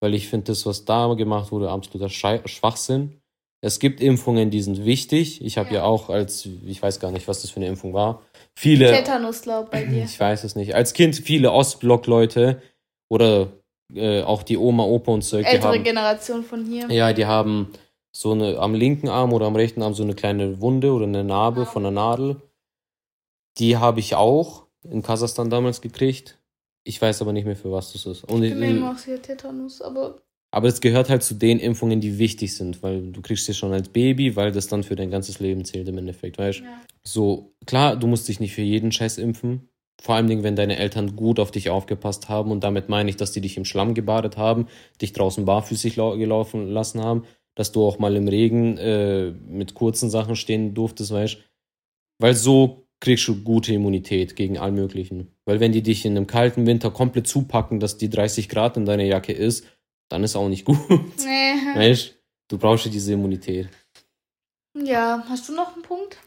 [0.00, 3.20] Weil ich finde, das, was da gemacht wurde, absoluter Schwachsinn.
[3.62, 5.44] Es gibt Impfungen, die sind wichtig.
[5.44, 5.76] Ich habe ja.
[5.76, 5.84] ja.
[5.84, 8.22] auch als, ich weiß gar nicht, was das für eine Impfung war.
[8.54, 8.90] Viele.
[8.90, 10.04] Tetanus, glaub bei dir.
[10.04, 10.74] Ich weiß es nicht.
[10.74, 12.62] Als Kind viele Ostblock-Leute
[13.08, 13.48] oder
[13.94, 15.36] äh, auch die Oma, Opa und so.
[15.36, 16.90] Ältere haben, Generation von hier.
[16.90, 17.70] Ja, die haben
[18.12, 21.24] so eine am linken Arm oder am rechten Arm so eine kleine Wunde oder eine
[21.24, 21.66] Narbe ja.
[21.66, 22.36] von einer Nadel.
[23.58, 26.38] Die habe ich auch in Kasachstan damals gekriegt.
[26.84, 28.24] Ich weiß aber nicht mehr, für was das ist.
[28.24, 30.22] Und ich bin auch hier Tetanus, aber.
[30.52, 33.72] Aber es gehört halt zu den Impfungen, die wichtig sind, weil du kriegst sie schon
[33.72, 36.64] als Baby, weil das dann für dein ganzes Leben zählt im Endeffekt, weißt du?
[36.64, 36.80] Ja.
[37.04, 39.68] So, klar, du musst dich nicht für jeden Scheiß impfen.
[40.02, 43.32] Vor allem, wenn deine Eltern gut auf dich aufgepasst haben und damit meine ich, dass
[43.32, 44.66] die dich im Schlamm gebadet haben,
[45.00, 50.08] dich draußen barfüßig gelaufen lassen haben, dass du auch mal im Regen äh, mit kurzen
[50.08, 51.38] Sachen stehen durftest, weißt du?
[52.18, 55.28] Weil so kriegst du gute Immunität gegen all Möglichen.
[55.46, 58.84] Weil wenn die dich in einem kalten Winter komplett zupacken, dass die 30 Grad in
[58.84, 59.66] deiner Jacke ist,
[60.10, 60.78] dann ist auch nicht gut.
[61.24, 61.54] Nee.
[61.74, 62.14] Weißt
[62.48, 63.68] du, brauchst ja diese Immunität.
[64.76, 66.18] Ja, hast du noch einen Punkt?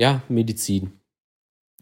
[0.00, 0.92] Ja, Medizin.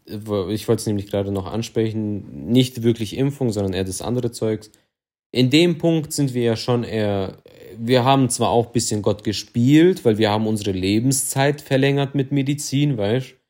[0.05, 2.49] Ich wollte es nämlich gerade noch ansprechen.
[2.51, 4.71] Nicht wirklich Impfung, sondern eher das andere Zeugs.
[5.31, 7.41] In dem Punkt sind wir ja schon eher.
[7.77, 12.31] Wir haben zwar auch ein bisschen Gott gespielt, weil wir haben unsere Lebenszeit verlängert mit
[12.31, 13.42] Medizin, weißt du?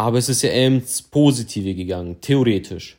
[0.00, 2.98] Aber es ist ja eher ins Positive gegangen, theoretisch.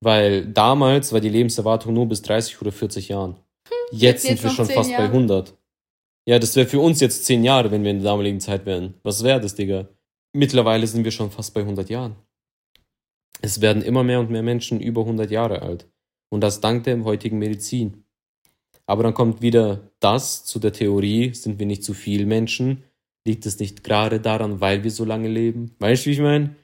[0.00, 3.36] Weil damals war die Lebenserwartung nur bis 30 oder 40 Jahren.
[3.68, 5.04] Hm, jetzt, jetzt sind wir schon fast Jahre.
[5.04, 5.56] bei 100.
[6.26, 8.94] Ja, das wäre für uns jetzt 10 Jahre, wenn wir in der damaligen Zeit wären.
[9.04, 9.88] Was wäre das, Digga?
[10.32, 12.16] Mittlerweile sind wir schon fast bei 100 Jahren.
[13.40, 15.88] Es werden immer mehr und mehr Menschen über 100 Jahre alt.
[16.30, 18.02] Und das dank der heutigen Medizin.
[18.86, 22.82] Aber dann kommt wieder das zu der Theorie, sind wir nicht zu viel Menschen?
[23.26, 25.74] Liegt es nicht gerade daran, weil wir so lange leben?
[25.78, 26.54] Weißt du, wie ich meine?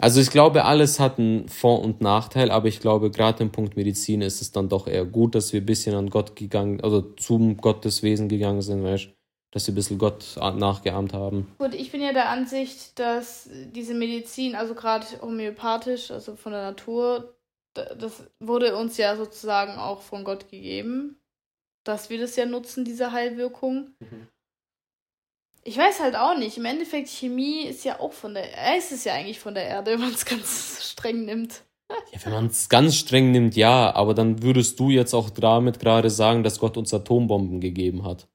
[0.00, 3.76] Also ich glaube, alles hat einen Vor- und Nachteil, aber ich glaube, gerade im Punkt
[3.76, 7.00] Medizin ist es dann doch eher gut, dass wir ein bisschen an Gott gegangen, also
[7.00, 9.10] zum Gotteswesen gegangen sind, weißt
[9.54, 11.46] dass wir ein bisschen Gott nachgeahmt haben.
[11.58, 16.62] Gut, ich bin ja der Ansicht, dass diese Medizin, also gerade homöopathisch, also von der
[16.62, 17.36] Natur,
[17.72, 21.20] das wurde uns ja sozusagen auch von Gott gegeben,
[21.84, 23.94] dass wir das ja nutzen, diese Heilwirkung.
[24.00, 24.26] Mhm.
[25.64, 26.58] Ich weiß halt auch nicht.
[26.58, 28.44] Im Endeffekt, Chemie ist ja auch von der.
[28.44, 31.62] Äh, ist es ja eigentlich von der Erde, wenn man es ganz streng nimmt.
[32.12, 35.78] Ja, wenn man es ganz streng nimmt, ja, aber dann würdest du jetzt auch damit
[35.78, 38.26] gerade sagen, dass Gott uns Atombomben gegeben hat.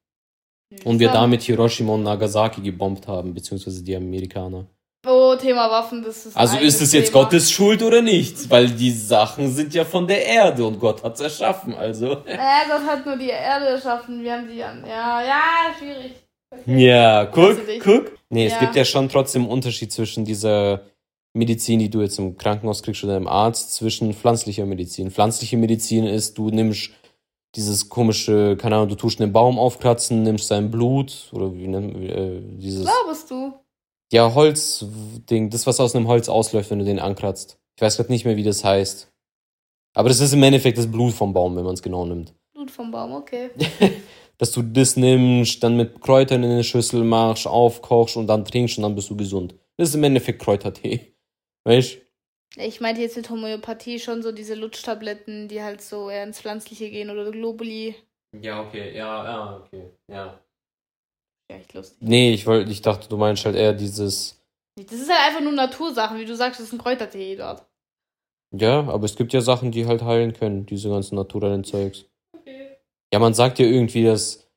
[0.70, 4.66] Ja, und wir damit Hiroshima und Nagasaki gebombt haben, beziehungsweise die Amerikaner.
[5.06, 6.36] Oh, Thema Waffen, das ist.
[6.36, 8.50] Also ist es jetzt Gottes Schuld oder nicht?
[8.50, 12.22] Weil die Sachen sind ja von der Erde und Gott hat es erschaffen, also.
[12.26, 14.58] Ja, Gott hat nur die Erde erschaffen, wir haben die.
[14.58, 14.74] Ja,
[15.22, 15.42] ja,
[15.78, 16.12] schwierig.
[16.50, 16.86] Okay.
[16.86, 18.18] Ja, guck, guck.
[18.28, 18.54] Nee, ja.
[18.54, 20.82] es gibt ja schon trotzdem einen Unterschied zwischen dieser
[21.32, 25.10] Medizin, die du jetzt im Krankenhaus kriegst oder im Arzt, zwischen pflanzlicher Medizin.
[25.10, 26.90] Pflanzliche Medizin ist, du nimmst
[27.54, 31.96] dieses komische, keine Ahnung, du tust einen Baum aufkratzen, nimmst sein Blut oder wie nennt
[31.96, 32.84] äh, dieses.
[32.84, 33.52] Glaubst du?
[34.12, 37.58] Ja, Holzding, das, was aus einem Holz ausläuft, wenn du den ankratzt.
[37.76, 39.08] Ich weiß gerade nicht mehr, wie das heißt.
[39.94, 42.34] Aber das ist im Endeffekt das Blut vom Baum, wenn man es genau nimmt.
[42.52, 43.50] Blut vom Baum, okay.
[44.40, 48.78] dass du das nimmst, dann mit Kräutern in eine Schüssel machst, aufkochst und dann trinkst
[48.78, 49.54] und dann bist du gesund.
[49.76, 51.14] Das ist im Endeffekt Kräutertee.
[51.64, 51.98] Weißt
[52.56, 56.88] Ich meinte jetzt mit Homöopathie schon so diese Lutschtabletten, die halt so eher ins Pflanzliche
[56.88, 57.94] gehen oder Globuli.
[58.40, 60.40] Ja, okay, ja, ja, okay, ja.
[61.50, 61.98] Ja, echt lustig.
[62.00, 64.42] Nee, ich, wollt, ich dachte, du meinst halt eher dieses.
[64.76, 67.66] Das ist halt einfach nur Natursachen, wie du sagst, das ist ein Kräutertee dort.
[68.52, 72.06] Ja, aber es gibt ja Sachen, die halt heilen können, diese ganzen naturellen Zeugs.
[73.12, 74.48] Ja, man sagt ja irgendwie, dass,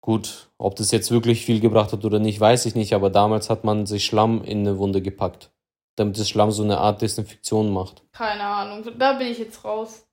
[0.00, 3.50] gut, ob das jetzt wirklich viel gebracht hat oder nicht, weiß ich nicht, aber damals
[3.50, 5.50] hat man sich Schlamm in eine Wunde gepackt,
[5.96, 8.02] damit das Schlamm so eine Art Desinfektion macht.
[8.12, 10.06] Keine Ahnung, da bin ich jetzt raus.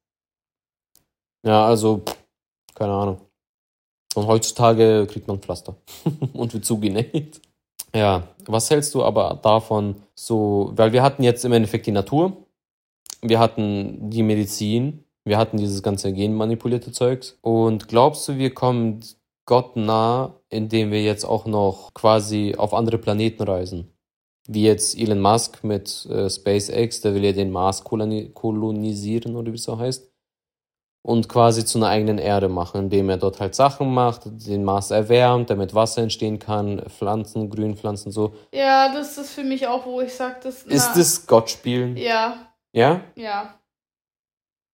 [1.45, 2.03] Ja, also,
[2.75, 3.21] keine Ahnung.
[4.15, 5.75] Und heutzutage kriegt man Pflaster
[6.33, 7.39] und wird zugenäht.
[7.93, 12.45] Ja, was hältst du aber davon so, weil wir hatten jetzt im Endeffekt die Natur,
[13.21, 17.37] wir hatten die Medizin, wir hatten dieses ganze genmanipulierte Zeugs.
[17.41, 19.01] Und glaubst du, wir kommen
[19.45, 23.93] Gott nah, indem wir jetzt auch noch quasi auf andere Planeten reisen?
[24.47, 29.57] Wie jetzt Elon Musk mit äh, SpaceX, der will ja den Mars kolonisieren oder wie
[29.57, 30.09] es so heißt.
[31.03, 34.91] Und quasi zu einer eigenen Erde machen, indem er dort halt Sachen macht, den Mars
[34.91, 38.33] erwärmt, damit Wasser entstehen kann, Pflanzen, Grünpflanzen so.
[38.53, 40.63] Ja, das ist für mich auch, wo ich sage, das.
[40.63, 41.95] Ist das Gott spielen?
[41.95, 42.49] Ja.
[42.73, 43.01] Ja?
[43.15, 43.57] Ja.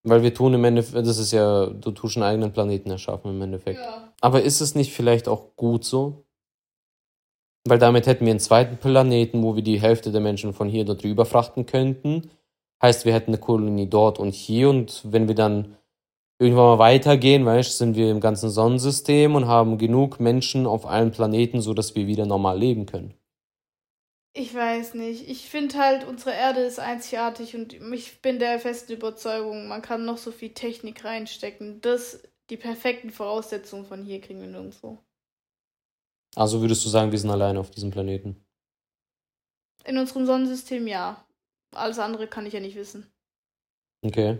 [0.04, 3.42] Weil wir tun im Endeffekt, das ist ja, du tust einen eigenen Planeten erschaffen im
[3.42, 3.80] Endeffekt.
[3.80, 4.12] Ja.
[4.20, 6.26] Aber ist es nicht vielleicht auch gut so?
[7.66, 10.84] Weil damit hätten wir einen zweiten Planeten, wo wir die Hälfte der Menschen von hier
[10.84, 12.30] dort rüber frachten könnten.
[12.82, 15.78] Heißt, wir hätten eine Kolonie dort und hier und wenn wir dann
[16.39, 20.86] irgendwann mal weitergehen, weißt du, sind wir im ganzen Sonnensystem und haben genug Menschen auf
[20.86, 23.13] allen Planeten, sodass wir wieder normal leben können.
[24.36, 25.30] Ich weiß nicht.
[25.30, 30.06] Ich finde halt, unsere Erde ist einzigartig und ich bin der festen Überzeugung, man kann
[30.06, 31.82] noch so viel Technik reinstecken.
[31.82, 34.98] Das, die perfekten Voraussetzungen von hier kriegen wir nirgendwo.
[36.36, 38.43] Also würdest du sagen, wir sind alleine auf diesem Planeten?
[39.86, 41.24] In unserem Sonnensystem ja.
[41.76, 43.12] Alles andere kann ich ja nicht wissen.
[44.04, 44.39] Okay.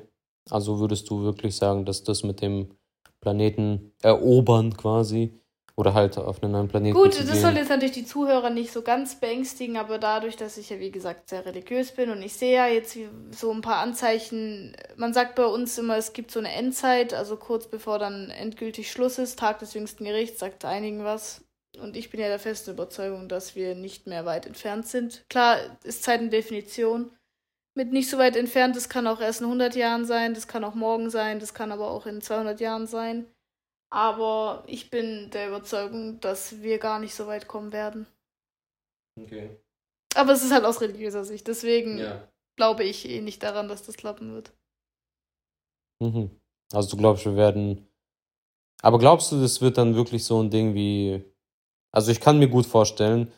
[0.50, 2.76] Also würdest du wirklich sagen, dass das mit dem
[3.22, 5.40] Planeten erobern quasi
[5.76, 6.96] oder halt auf einen neuen Planeten.
[6.96, 10.70] Gut, das soll jetzt natürlich die Zuhörer nicht so ganz beängstigen, aber dadurch, dass ich
[10.70, 12.98] ja wie gesagt sehr religiös bin und ich sehe ja jetzt
[13.32, 17.38] so ein paar Anzeichen, man sagt bei uns immer, es gibt so eine Endzeit, also
[17.38, 21.44] kurz bevor dann endgültig Schluss ist, Tag des jüngsten Gerichts, sagt einigen was.
[21.80, 25.26] Und ich bin ja der festen Überzeugung, dass wir nicht mehr weit entfernt sind.
[25.28, 27.12] Klar, ist Zeit eine Definition.
[27.76, 30.64] Mit nicht so weit entfernt, das kann auch erst in 100 Jahren sein, das kann
[30.64, 33.26] auch morgen sein, das kann aber auch in 200 Jahren sein.
[33.94, 38.08] Aber ich bin der Überzeugung, dass wir gar nicht so weit kommen werden.
[39.22, 39.56] Okay.
[40.16, 41.48] Aber es ist halt aus religiöser Sicht.
[41.48, 42.28] Deswegen ja.
[42.56, 44.52] glaube ich eh nicht daran, dass das klappen wird.
[46.00, 46.32] Mhm.
[46.72, 47.88] Also du glaubst, wir werden.
[48.82, 51.24] Aber glaubst du, das wird dann wirklich so ein Ding wie.
[51.92, 53.32] Also ich kann mir gut vorstellen,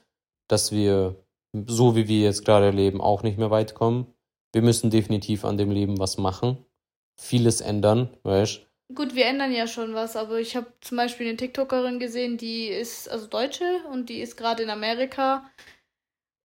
[0.47, 1.21] dass wir,
[1.67, 4.07] so wie wir jetzt gerade leben, auch nicht mehr weit kommen.
[4.53, 6.65] Wir müssen definitiv an dem Leben was machen.
[7.19, 8.74] Vieles ändern, weißt du?
[8.93, 12.67] Gut, wir ändern ja schon was, aber ich habe zum Beispiel eine TikTokerin gesehen, die
[12.67, 15.49] ist also Deutsche und die ist gerade in Amerika.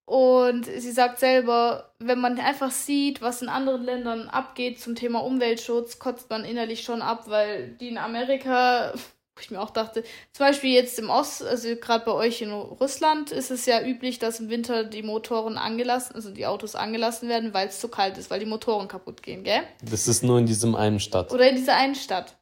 [0.07, 5.21] Und sie sagt selber, wenn man einfach sieht, was in anderen Ländern abgeht zum Thema
[5.21, 8.93] Umweltschutz, kotzt man innerlich schon ab, weil die in Amerika,
[9.41, 12.53] wo ich mir auch dachte, zum Beispiel jetzt im Ost, also gerade bei euch in
[12.53, 17.29] Russland, ist es ja üblich, dass im Winter die Motoren angelassen, also die Autos angelassen
[17.29, 19.63] werden, weil es zu kalt ist, weil die Motoren kaputt gehen, gell?
[19.83, 21.33] Das ist nur in diesem einen Stadt.
[21.33, 22.37] Oder in dieser einen Stadt.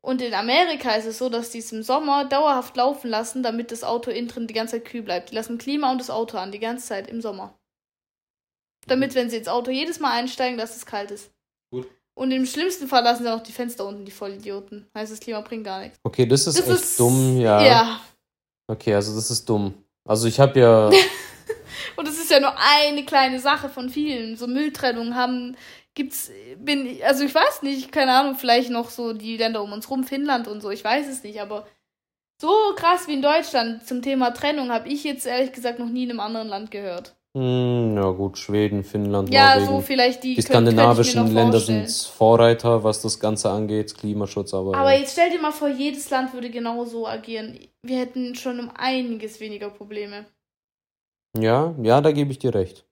[0.00, 3.72] Und in Amerika ist es so, dass die es im Sommer dauerhaft laufen lassen, damit
[3.72, 5.30] das Auto innen drin die ganze Zeit kühl bleibt.
[5.30, 7.58] Die lassen Klima und das Auto an, die ganze Zeit im Sommer.
[8.86, 11.30] Damit, wenn sie ins Auto jedes Mal einsteigen, dass es kalt ist.
[11.70, 11.88] Gut.
[12.18, 14.86] Und im schlimmsten Fall lassen sie auch die Fenster unten, die Vollidioten.
[14.92, 15.98] Heißt, das Klima bringt gar nichts.
[16.02, 17.62] Okay, das ist Das echt ist- dumm, ja.
[17.64, 18.00] Ja.
[18.66, 19.72] Okay, also das ist dumm.
[20.04, 20.90] Also ich habe ja,
[21.96, 24.36] Und es ist ja nur eine kleine Sache von vielen.
[24.36, 25.56] So Mülltrennung haben,
[25.94, 29.88] gibt's, bin, also ich weiß nicht, keine Ahnung, vielleicht noch so die Länder um uns
[29.88, 31.66] rum, Finnland und so, ich weiß es nicht, aber
[32.40, 36.04] so krass wie in Deutschland zum Thema Trennung habe ich jetzt ehrlich gesagt noch nie
[36.04, 37.14] in einem anderen Land gehört.
[37.36, 39.66] Hm, ja gut, Schweden, Finnland, Ja, Norwegen.
[39.66, 44.92] so vielleicht die, die skandinavischen Länder sind Vorreiter, was das Ganze angeht, Klimaschutz, aber, Aber
[44.92, 45.00] ja.
[45.00, 47.58] jetzt stell dir mal vor, jedes Land würde genau so agieren.
[47.82, 50.26] Wir hätten schon um einiges weniger Probleme.
[51.38, 52.84] ja, ja, da gebe ich dir recht.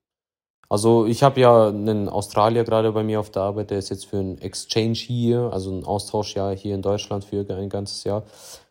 [0.68, 4.06] Also ich habe ja einen Australier gerade bei mir auf der Arbeit, der ist jetzt
[4.06, 8.24] für ein Exchange hier, also ein Austauschjahr hier in Deutschland für ein ganzes Jahr.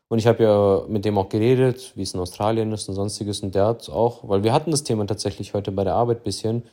[0.07, 3.41] Und ich habe ja mit dem auch geredet, wie es in Australien ist und sonstiges.
[3.41, 6.63] Und der hat auch, weil wir hatten das Thema tatsächlich heute bei der Arbeit bisschen,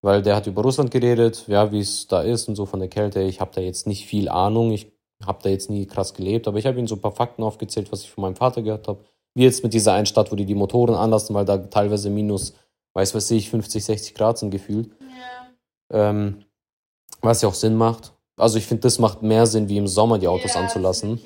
[0.00, 2.88] weil der hat über Russland geredet, ja, wie es da ist und so von der
[2.88, 3.20] Kälte.
[3.22, 4.90] Ich habe da jetzt nicht viel Ahnung, ich
[5.24, 7.90] habe da jetzt nie krass gelebt, aber ich habe ihm so ein paar Fakten aufgezählt,
[7.92, 9.04] was ich von meinem Vater gehört habe.
[9.34, 12.54] Wie jetzt mit dieser einen Stadt, wo die die Motoren anlassen, weil da teilweise minus,
[12.94, 14.90] weiß was ich, 50, 60 Grad sind gefühlt.
[15.90, 16.10] Ja.
[16.10, 16.44] Ähm,
[17.20, 18.12] was ja auch Sinn macht.
[18.36, 21.20] Also ich finde, das macht mehr Sinn, wie im Sommer die Autos anzulassen.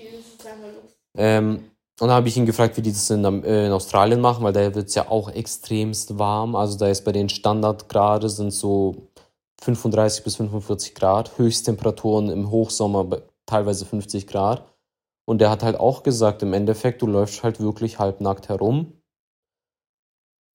[1.17, 4.43] Ähm, und dann habe ich ihn gefragt, wie die das in, äh, in Australien machen,
[4.45, 6.57] weil da wird es ja auch extremst warm.
[6.57, 9.09] Also da ist bei den Standardgrade sind so
[9.61, 14.65] 35 bis 45 Grad, Höchsttemperaturen im Hochsommer teilweise 50 Grad.
[15.25, 19.01] Und der hat halt auch gesagt, im Endeffekt, du läufst halt wirklich halbnackt herum.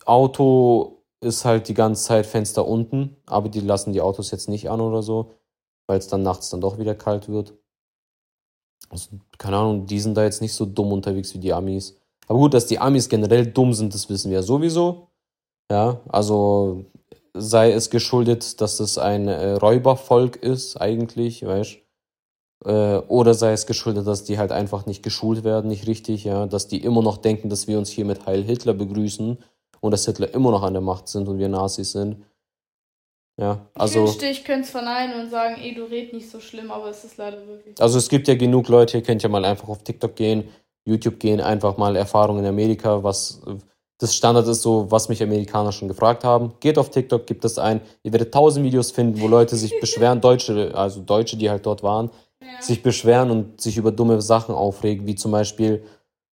[0.05, 4.69] Auto ist halt die ganze Zeit Fenster unten, aber die lassen die Autos jetzt nicht
[4.69, 5.33] an oder so,
[5.87, 7.53] weil es dann nachts dann doch wieder kalt wird.
[8.95, 11.97] Also, keine Ahnung, die sind da jetzt nicht so dumm unterwegs wie die Amis.
[12.27, 15.09] Aber gut, dass die Amis generell dumm sind, das wissen wir ja sowieso.
[15.69, 16.85] Ja, also
[17.33, 21.77] sei es geschuldet, dass es ein äh, Räubervolk ist, eigentlich, weißt
[22.65, 26.45] äh, Oder sei es geschuldet, dass die halt einfach nicht geschult werden, nicht richtig, ja,
[26.45, 29.37] dass die immer noch denken, dass wir uns hier mit Heil Hitler begrüßen
[29.81, 32.23] und dass Hitler immer noch an der Macht sind und wir Nazis sind.
[33.38, 34.01] Ja, Ich also.
[34.03, 37.03] wünschte, ich könnte es verneinen und sagen, ey, du red nicht so schlimm, aber es
[37.03, 37.79] ist leider wirklich.
[37.81, 40.47] Also es gibt ja genug Leute, ihr könnt ja mal einfach auf TikTok gehen,
[40.86, 43.41] YouTube gehen, einfach mal Erfahrungen in Amerika, was
[43.97, 46.53] das Standard ist, so was mich Amerikaner schon gefragt haben.
[46.59, 50.21] Geht auf TikTok, gibt es ein, ihr werdet tausend Videos finden, wo Leute sich beschweren,
[50.21, 52.11] Deutsche, also Deutsche, die halt dort waren,
[52.41, 52.61] Ja.
[52.61, 55.83] sich beschweren und sich über dumme Sachen aufregen, wie zum Beispiel,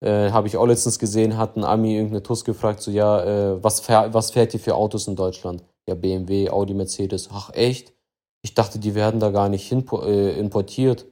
[0.00, 3.22] äh, habe ich auch letztens gesehen, hat ein Ami irgendeine Tuss gefragt, so ja,
[3.54, 5.62] äh, was, fähr, was fährt ihr für Autos in Deutschland?
[5.88, 7.30] Ja, BMW, Audi, Mercedes.
[7.32, 7.94] Ach echt?
[8.42, 11.06] Ich dachte, die werden da gar nicht äh, importiert.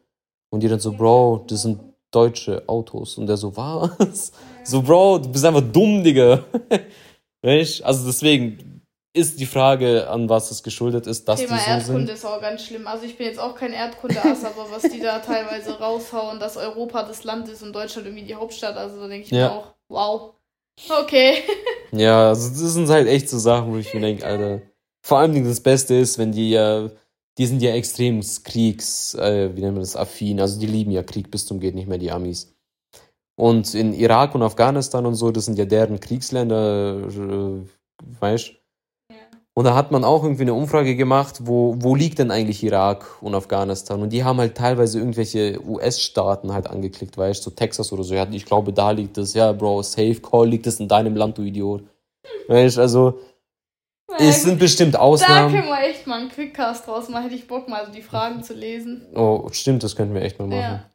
[0.50, 3.16] Und die dann so, Bro, das sind deutsche Autos.
[3.16, 4.32] Und der so, was?
[4.64, 6.44] So, Bro, du bist einfach dumm, Digga.
[7.42, 7.82] Weißt?
[7.84, 8.82] Also deswegen
[9.14, 12.14] ist die Frage, an was es geschuldet ist, dass Thema die so Erdkunde sind.
[12.16, 12.86] ist auch ganz schlimm.
[12.86, 17.04] Also ich bin jetzt auch kein Erdkunde-Ass, aber was die da teilweise raushauen, dass Europa
[17.04, 19.46] das Land ist und Deutschland irgendwie die Hauptstadt, also da denke ich Ja.
[19.48, 20.34] mir auch, wow.
[20.88, 21.42] Okay.
[21.92, 24.62] Ja, also das sind halt echt so Sachen, wo ich mir denke, Alter.
[25.02, 26.90] Vor allem das Beste ist, wenn die ja,
[27.38, 30.40] die sind ja extrem Kriegs, äh, wie nennt man das, affin.
[30.40, 32.54] Also die lieben ja Krieg bis zum geht nicht mehr, die Amis.
[33.36, 37.64] Und in Irak und Afghanistan und so, das sind ja deren Kriegsländer, äh,
[38.20, 38.54] weißt
[39.58, 43.22] Und da hat man auch irgendwie eine Umfrage gemacht, wo, wo liegt denn eigentlich Irak
[43.22, 44.02] und Afghanistan?
[44.02, 48.14] Und die haben halt teilweise irgendwelche US-Staaten halt angeklickt, weißt du, so Texas oder so.
[48.14, 49.32] Ja, ich glaube, da liegt es.
[49.32, 51.84] Ja, Bro, Safe Call liegt es in deinem Land, du Idiot.
[52.48, 53.18] Weißt du, also,
[54.18, 55.54] es sind bestimmt da Ausnahmen.
[55.54, 57.22] können wir echt mal einen Quickcast draus machen.
[57.22, 59.06] Hätte ich Bock mal so die Fragen zu lesen.
[59.14, 60.60] Oh, stimmt, das könnten wir echt mal machen.
[60.60, 60.90] Ja.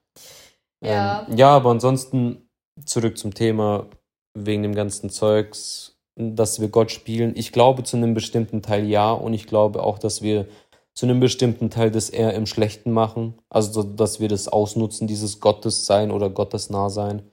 [0.84, 1.26] Ja.
[1.28, 2.48] Ähm, ja, aber ansonsten
[2.86, 3.88] zurück zum Thema
[4.36, 7.34] wegen dem ganzen Zeugs, dass wir Gott spielen.
[7.36, 10.48] Ich glaube zu einem bestimmten Teil ja und ich glaube auch, dass wir
[10.94, 13.36] zu einem bestimmten Teil das eher im Schlechten machen.
[13.50, 17.24] Also, so, dass wir das ausnutzen, dieses Gottessein oder Gottesnahsein.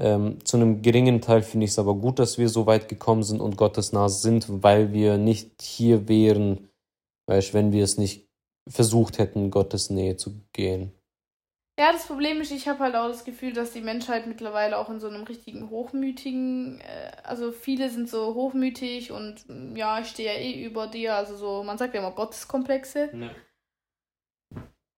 [0.00, 3.24] Ähm, zu einem geringen Teil finde ich es aber gut, dass wir so weit gekommen
[3.24, 6.68] sind und gottesnah sind, weil wir nicht hier wären,
[7.26, 8.28] weißt, wenn wir es nicht
[8.68, 10.92] versucht hätten, Gottes Nähe zu gehen.
[11.78, 14.90] Ja, das Problem ist, ich habe halt auch das Gefühl, dass die Menschheit mittlerweile auch
[14.90, 19.44] in so einem richtigen hochmütigen, äh, also viele sind so hochmütig und
[19.76, 23.10] ja, ich stehe ja eh über dir, also so, man sagt ja immer Gotteskomplexe.
[23.14, 23.30] Ja.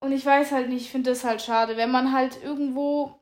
[0.02, 3.20] Und ich weiß halt nicht, ich finde das halt schade, wenn man halt irgendwo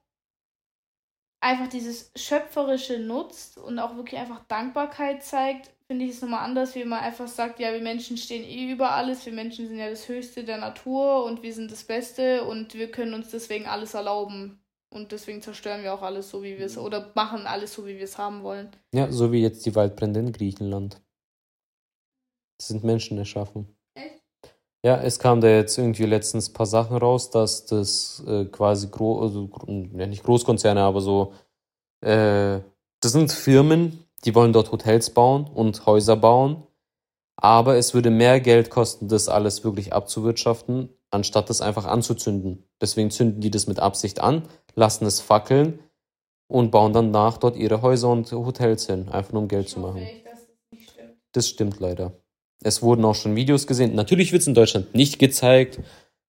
[1.41, 6.75] einfach dieses Schöpferische nutzt und auch wirklich einfach Dankbarkeit zeigt, finde ich es nochmal anders,
[6.75, 9.89] wie man einfach sagt, ja, wir Menschen stehen eh über alles, wir Menschen sind ja
[9.89, 13.95] das Höchste der Natur und wir sind das Beste und wir können uns deswegen alles
[13.95, 14.61] erlauben.
[14.91, 16.83] Und deswegen zerstören wir auch alles so, wie wir es, mhm.
[16.83, 18.71] oder machen alles so, wie wir es haben wollen.
[18.95, 21.03] Ja, so wie jetzt die Waldbrände in Griechenland.
[22.59, 23.75] Das sind Menschen erschaffen.
[24.85, 28.89] Ja, es kam da jetzt irgendwie letztens ein paar Sachen raus, dass das äh, quasi
[28.89, 31.33] gro also, ja, nicht Großkonzerne, aber so,
[32.01, 32.61] äh,
[33.01, 36.63] das sind Firmen, die wollen dort Hotels bauen und Häuser bauen,
[37.37, 42.65] aber es würde mehr Geld kosten, das alles wirklich abzuwirtschaften, anstatt das einfach anzuzünden.
[42.81, 44.43] Deswegen zünden die das mit Absicht an,
[44.75, 45.79] lassen es fackeln
[46.49, 49.73] und bauen dann nach dort ihre Häuser und Hotels hin, einfach nur um Geld ich
[49.73, 49.99] zu machen.
[49.99, 50.47] Echt, das,
[51.33, 52.13] das stimmt leider.
[52.63, 53.95] Es wurden auch schon Videos gesehen.
[53.95, 55.79] Natürlich wird es in Deutschland nicht gezeigt,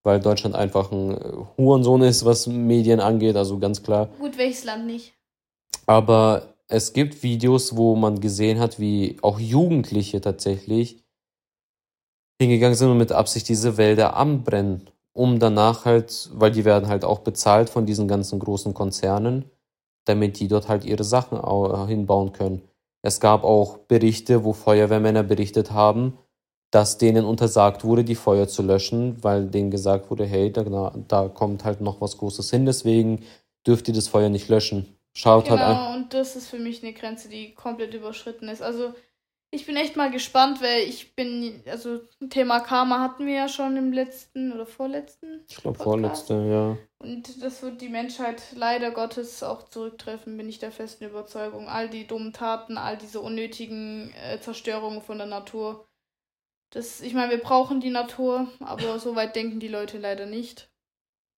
[0.04, 4.10] weil Deutschland einfach ein äh, Hurensohn ist, was Medien angeht, also ganz klar.
[4.20, 5.14] Gut, welches Land nicht?
[5.88, 11.04] Aber es gibt Videos, wo man gesehen hat, wie auch Jugendliche tatsächlich
[12.40, 17.04] hingegangen sind und mit Absicht diese Wälder anbrennen, um danach halt, weil die werden halt
[17.04, 19.46] auch bezahlt von diesen ganzen großen Konzernen,
[20.06, 21.40] damit die dort halt ihre Sachen
[21.88, 22.62] hinbauen können.
[23.02, 26.18] Es gab auch Berichte, wo Feuerwehrmänner berichtet haben,
[26.72, 31.28] dass denen untersagt wurde, die Feuer zu löschen, weil denen gesagt wurde, hey, da, da
[31.30, 33.24] kommt halt noch was Großes hin, deswegen
[33.66, 34.99] dürft ihr das Feuer nicht löschen.
[35.20, 35.96] Schaut genau, halt an.
[35.96, 38.62] und das ist für mich eine Grenze, die komplett überschritten ist.
[38.62, 38.94] Also
[39.52, 42.00] ich bin echt mal gespannt, weil ich bin, also
[42.30, 45.44] Thema Karma hatten wir ja schon im letzten oder vorletzten.
[45.50, 46.78] Ich glaube vorletzte, ja.
[47.06, 51.68] Und das wird die Menschheit leider Gottes auch zurücktreffen, bin ich der festen Überzeugung.
[51.68, 55.86] All die dummen Taten, all diese unnötigen äh, Zerstörungen von der Natur.
[56.70, 60.70] Das, ich meine, wir brauchen die Natur, aber so weit denken die Leute leider nicht.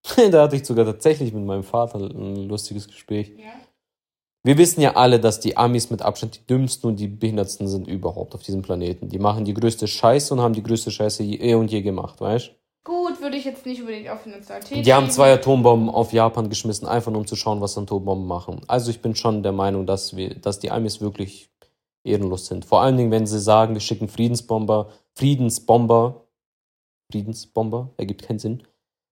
[0.32, 3.32] da hatte ich sogar tatsächlich mit meinem Vater ein lustiges Gespräch.
[3.38, 3.53] Ja.
[4.43, 7.87] Wir wissen ja alle, dass die Amis mit Abstand die dümmsten und die behindertsten sind
[7.87, 9.07] überhaupt auf diesem Planeten.
[9.07, 12.47] Die machen die größte Scheiße und haben die größte Scheiße eh und je gemacht, weißt
[12.47, 12.51] du?
[12.83, 14.83] Gut, würde ich jetzt nicht unbedingt auf Nationalität.
[14.83, 18.61] Die haben zwei Atombomben auf Japan geschmissen, einfach nur um zu schauen, was Atombomben machen.
[18.67, 21.51] Also ich bin schon der Meinung, dass wir, dass die Amis wirklich
[22.03, 22.65] ehrenlos sind.
[22.65, 26.25] Vor allen Dingen, wenn sie sagen, wir schicken Friedensbomber, Friedensbomber,
[27.11, 28.63] Friedensbomber, ergibt keinen Sinn,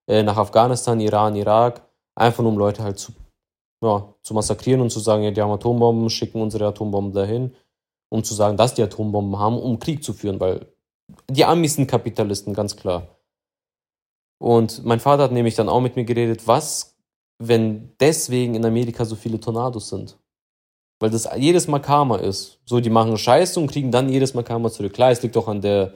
[0.08, 1.84] äh, nach Afghanistan, Iran, Irak,
[2.16, 3.12] einfach nur um Leute halt zu
[3.82, 7.56] ja, zu massakrieren und zu sagen, ja, die haben Atombomben, schicken unsere Atombomben dahin,
[8.10, 10.68] um zu sagen, dass die Atombomben haben, um Krieg zu führen, weil
[11.30, 13.08] die Amis sind Kapitalisten, ganz klar.
[14.40, 16.98] Und mein Vater hat nämlich dann auch mit mir geredet, was,
[17.40, 20.18] wenn deswegen in Amerika so viele Tornados sind?
[21.00, 22.60] Weil das jedes Mal Karma ist.
[22.66, 24.94] So, die machen Scheiße und kriegen dann jedes Mal Karma zurück.
[24.94, 25.94] Klar, es liegt auch an der,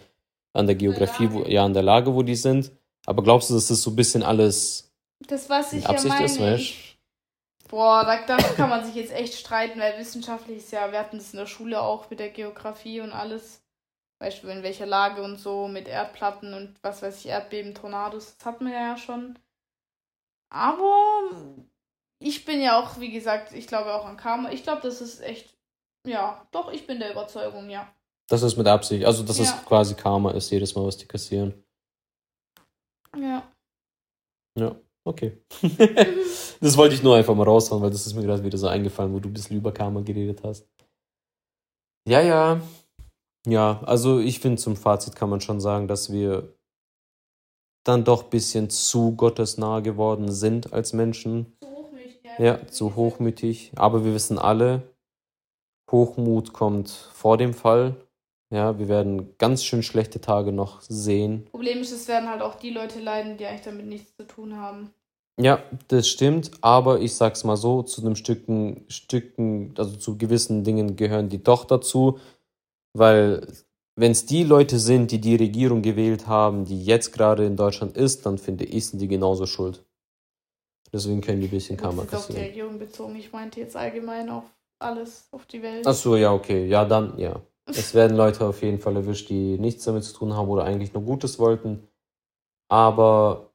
[0.53, 2.71] an der Geografie, wo, ja, an der Lage, wo die sind.
[3.05, 4.93] Aber glaubst du, dass das so ein bisschen alles
[5.27, 6.73] das, was ich Absicht ja meine, ist, weißt?
[7.70, 11.34] Boah, da, kann man sich jetzt echt streiten, weil wissenschaftlich ist ja, wir hatten das
[11.34, 13.64] in der Schule auch mit der Geografie und alles.
[14.20, 18.45] Beispiel in welcher Lage und so, mit Erdplatten und was weiß ich, Erdbeben, Tornados, das
[18.45, 19.38] hatten wir ja schon.
[20.49, 21.32] Aber
[22.20, 24.51] ich bin ja auch, wie gesagt, ich glaube auch an Karma.
[24.51, 25.57] Ich glaube, das ist echt,
[26.05, 27.93] ja, doch, ich bin der Überzeugung, ja.
[28.30, 29.43] Das ist mit Absicht, also dass ja.
[29.43, 31.64] es quasi Karma ist, jedes Mal, was die kassieren.
[33.18, 33.43] Ja.
[34.57, 34.76] Ja.
[35.06, 35.38] Okay.
[36.62, 39.14] das wollte ich nur einfach mal raushauen, weil das ist mir gerade wieder so eingefallen,
[39.14, 40.68] wo du ein bisschen über Karma geredet hast.
[42.08, 42.62] Ja, ja.
[43.45, 46.56] Ja, also ich finde, zum Fazit kann man schon sagen, dass wir
[47.86, 51.58] dann doch ein bisschen zu gottesnah geworden sind als Menschen.
[51.60, 52.24] Zu hochmütig.
[52.24, 53.72] Ja, ja zu hochmütig.
[53.76, 54.84] Aber wir wissen alle,
[55.91, 57.95] Hochmut kommt vor dem Fall.
[58.54, 61.45] Ja, wir werden ganz schön schlechte Tage noch sehen.
[61.49, 64.58] Problem ist, es werden halt auch die Leute leiden, die eigentlich damit nichts zu tun
[64.58, 64.93] haben.
[65.41, 70.64] Ja, das stimmt, aber ich sag's mal so, zu einem Stücken, Stücken, also zu gewissen
[70.64, 72.20] Dingen gehören die doch dazu,
[72.95, 73.47] weil
[73.95, 77.97] wenn es die Leute sind, die die Regierung gewählt haben, die jetzt gerade in Deutschland
[77.97, 79.84] ist, dann finde ich, sind die genauso schuld.
[80.91, 82.20] Deswegen können die ein bisschen Karma kassieren.
[82.20, 84.43] auf die Regierung bezogen, ich meinte jetzt allgemein auf
[84.78, 85.88] alles, auf die Welt.
[85.88, 87.41] Ach so, ja, okay, ja, dann, ja.
[87.66, 90.93] Es werden Leute auf jeden Fall erwischt, die nichts damit zu tun haben oder eigentlich
[90.93, 91.88] nur Gutes wollten.
[92.70, 93.51] Aber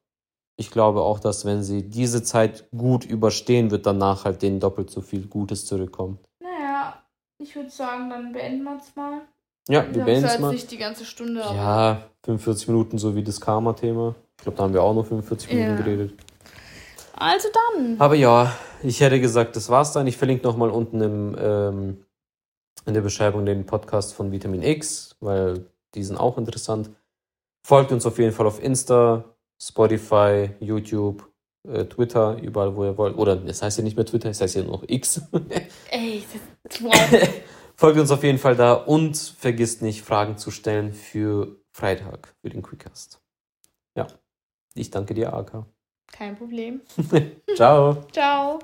[0.56, 4.90] ich glaube auch, dass wenn sie diese Zeit gut überstehen, wird danach halt denen doppelt
[4.90, 6.18] so viel Gutes zurückkommen.
[6.40, 7.02] Naja,
[7.38, 9.20] ich würde sagen, dann beenden wir es mal.
[9.68, 10.52] Ja, wir, wir beenden es mal.
[10.52, 11.40] nicht die ganze Stunde.
[11.40, 14.14] Ja, 45 Minuten, so wie das Karma-Thema.
[14.36, 15.76] Ich glaube, da haben wir auch nur 45 Minuten ja.
[15.76, 16.14] geredet.
[17.14, 17.96] Also dann.
[17.98, 18.52] Aber ja,
[18.82, 20.06] ich hätte gesagt, das war's dann.
[20.06, 22.04] Ich verlinke nochmal unten im, ähm,
[22.88, 26.90] in der Beschreibung den Podcast von Vitamin X, weil die sind auch interessant.
[27.62, 29.24] Folgt uns auf jeden Fall auf Insta,
[29.60, 31.28] Spotify, YouTube,
[31.68, 33.16] äh, Twitter, überall, wo ihr wollt.
[33.16, 35.20] Oder es heißt ja nicht mehr Twitter, es heißt ja nur noch X.
[35.90, 36.24] Ey,
[36.64, 37.28] das ist wow.
[37.76, 42.50] Folgt uns auf jeden Fall da und vergisst nicht, Fragen zu stellen für Freitag, für
[42.50, 43.20] den Quickcast.
[43.94, 44.08] Ja,
[44.74, 45.64] ich danke dir, AK.
[46.10, 46.80] Kein Problem.
[47.54, 48.04] Ciao.
[48.10, 48.58] Ciao.